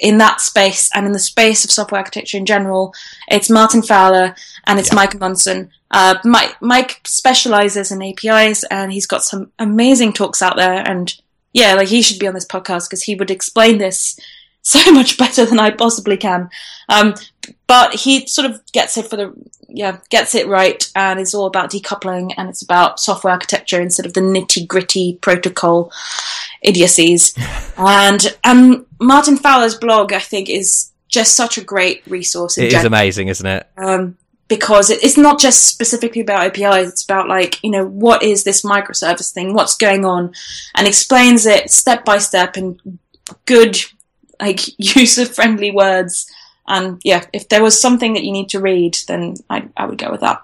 [0.01, 2.93] in that space and in the space of software architecture in general,
[3.29, 4.35] it's Martin Fowler
[4.65, 4.95] and it's yeah.
[4.95, 5.69] Mike Amundsen.
[5.91, 10.85] Uh, Mike, Mike specializes in APIs and he's got some amazing talks out there.
[10.87, 11.13] And
[11.53, 14.19] yeah, like he should be on this podcast because he would explain this
[14.61, 16.49] so much better than I possibly can.
[16.89, 17.15] Um,
[17.67, 19.33] but he sort of gets it for the,
[19.67, 24.05] yeah, gets it right and it's all about decoupling and it's about software architecture instead
[24.05, 25.91] of the nitty gritty protocol
[26.61, 27.33] idiocies.
[27.77, 32.57] and, um, Martin Fowler's blog, I think, is just such a great resource.
[32.57, 32.79] It general.
[32.79, 33.67] is amazing, isn't it?
[33.77, 36.89] Um, because it, it's not just specifically about APIs.
[36.89, 39.53] It's about like you know what is this microservice thing?
[39.53, 40.33] What's going on?
[40.75, 42.79] And explains it step by step in
[43.45, 43.77] good,
[44.41, 46.29] like user friendly words.
[46.67, 49.97] And yeah, if there was something that you need to read, then I, I would
[49.97, 50.43] go with that.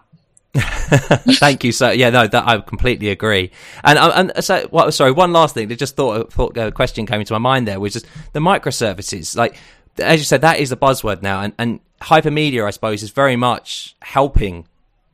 [1.40, 1.72] Thank you.
[1.72, 3.52] So yeah, no, that I completely agree.
[3.84, 5.68] And uh, and so, well, sorry, one last thing.
[5.68, 9.36] That just thought, thought a question came into my mind there, was just the microservices.
[9.36, 9.58] Like
[10.00, 13.36] as you said, that is a buzzword now, and and hypermedia, I suppose, is very
[13.36, 14.68] much helping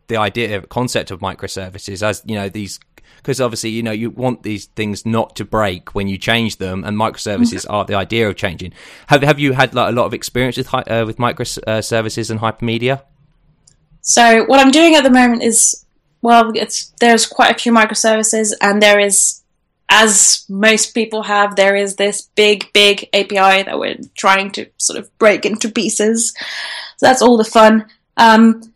[0.08, 2.80] the idea, concept of microservices as you know these
[3.24, 6.84] because obviously you know you want these things not to break when you change them,
[6.84, 7.74] and microservices mm-hmm.
[7.74, 8.74] are the idea of changing.
[9.08, 13.02] Have have you had like a lot of experience with uh, with microservices and hypermedia?
[14.02, 15.86] So what I'm doing at the moment is
[16.22, 19.42] well, it's there's quite a few microservices, and there is
[19.90, 24.98] as most people have, there is this big, big API that we're trying to sort
[24.98, 26.34] of break into pieces.
[26.98, 27.86] So that's all the fun.
[28.18, 28.74] Um,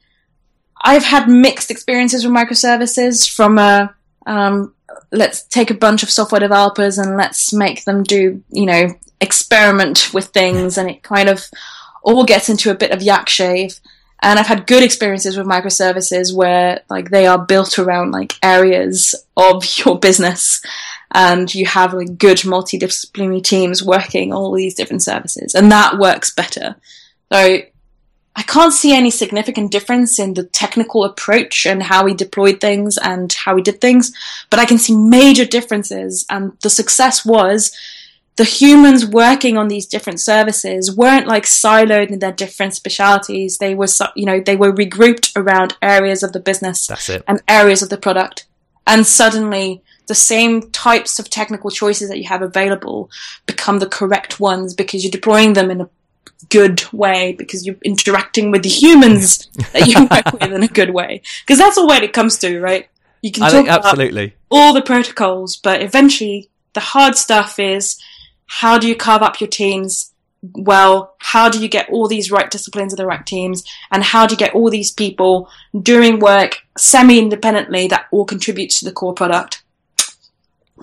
[0.82, 3.96] I've had mixed experiences with microservices from a
[4.28, 4.74] um,
[5.12, 10.14] let's take a bunch of software developers and let's make them do, you know, experiment
[10.14, 11.46] with things, and it kind of
[12.04, 13.80] all gets into a bit of yak shave.
[14.22, 19.16] And I've had good experiences with microservices where like they are built around like areas
[19.36, 20.62] of your business
[21.12, 26.34] and you have like good multidisciplinary teams working all these different services and that works
[26.34, 26.76] better.
[27.32, 27.60] So
[28.38, 32.96] I can't see any significant difference in the technical approach and how we deployed things
[33.00, 34.12] and how we did things,
[34.52, 36.24] but I can see major differences.
[36.30, 37.76] And the success was
[38.36, 43.58] the humans working on these different services weren't like siloed in their different specialities.
[43.58, 46.88] They were, you know, they were regrouped around areas of the business
[47.28, 48.46] and areas of the product.
[48.86, 53.10] And suddenly the same types of technical choices that you have available
[53.48, 55.90] become the correct ones because you're deploying them in a
[56.50, 60.92] good way because you're interacting with the humans that you work with in a good
[60.92, 61.22] way.
[61.42, 62.88] Because that's all what it comes to, right?
[63.22, 68.02] You can I talk absolutely all the protocols, but eventually the hard stuff is
[68.46, 71.16] how do you carve up your teams well?
[71.20, 73.64] How do you get all these right disciplines of the right teams?
[73.92, 75.50] And how do you get all these people
[75.82, 79.64] doing work semi independently that all contributes to the core product?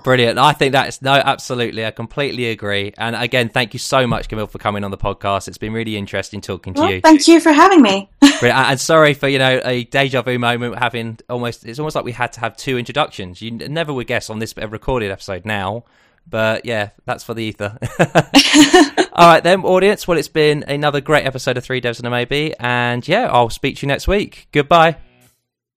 [0.03, 0.38] Brilliant.
[0.38, 1.84] I think that's no, absolutely.
[1.84, 2.92] I completely agree.
[2.99, 5.47] And again, thank you so much, Camille, for coming on the podcast.
[5.47, 7.01] It's been really interesting talking to well, you.
[7.01, 8.11] Thank you for having me.
[8.42, 11.64] and sorry for you know a deja vu moment having almost.
[11.64, 13.40] It's almost like we had to have two introductions.
[13.40, 15.84] You never would guess on this recorded episode now.
[16.26, 17.78] But yeah, that's for the ether.
[19.12, 20.09] All right, then, audience.
[20.09, 22.55] Well, it's been another great episode of Three Devs and a Maybe.
[22.59, 24.49] And yeah, I'll speak to you next week.
[24.51, 24.97] Goodbye.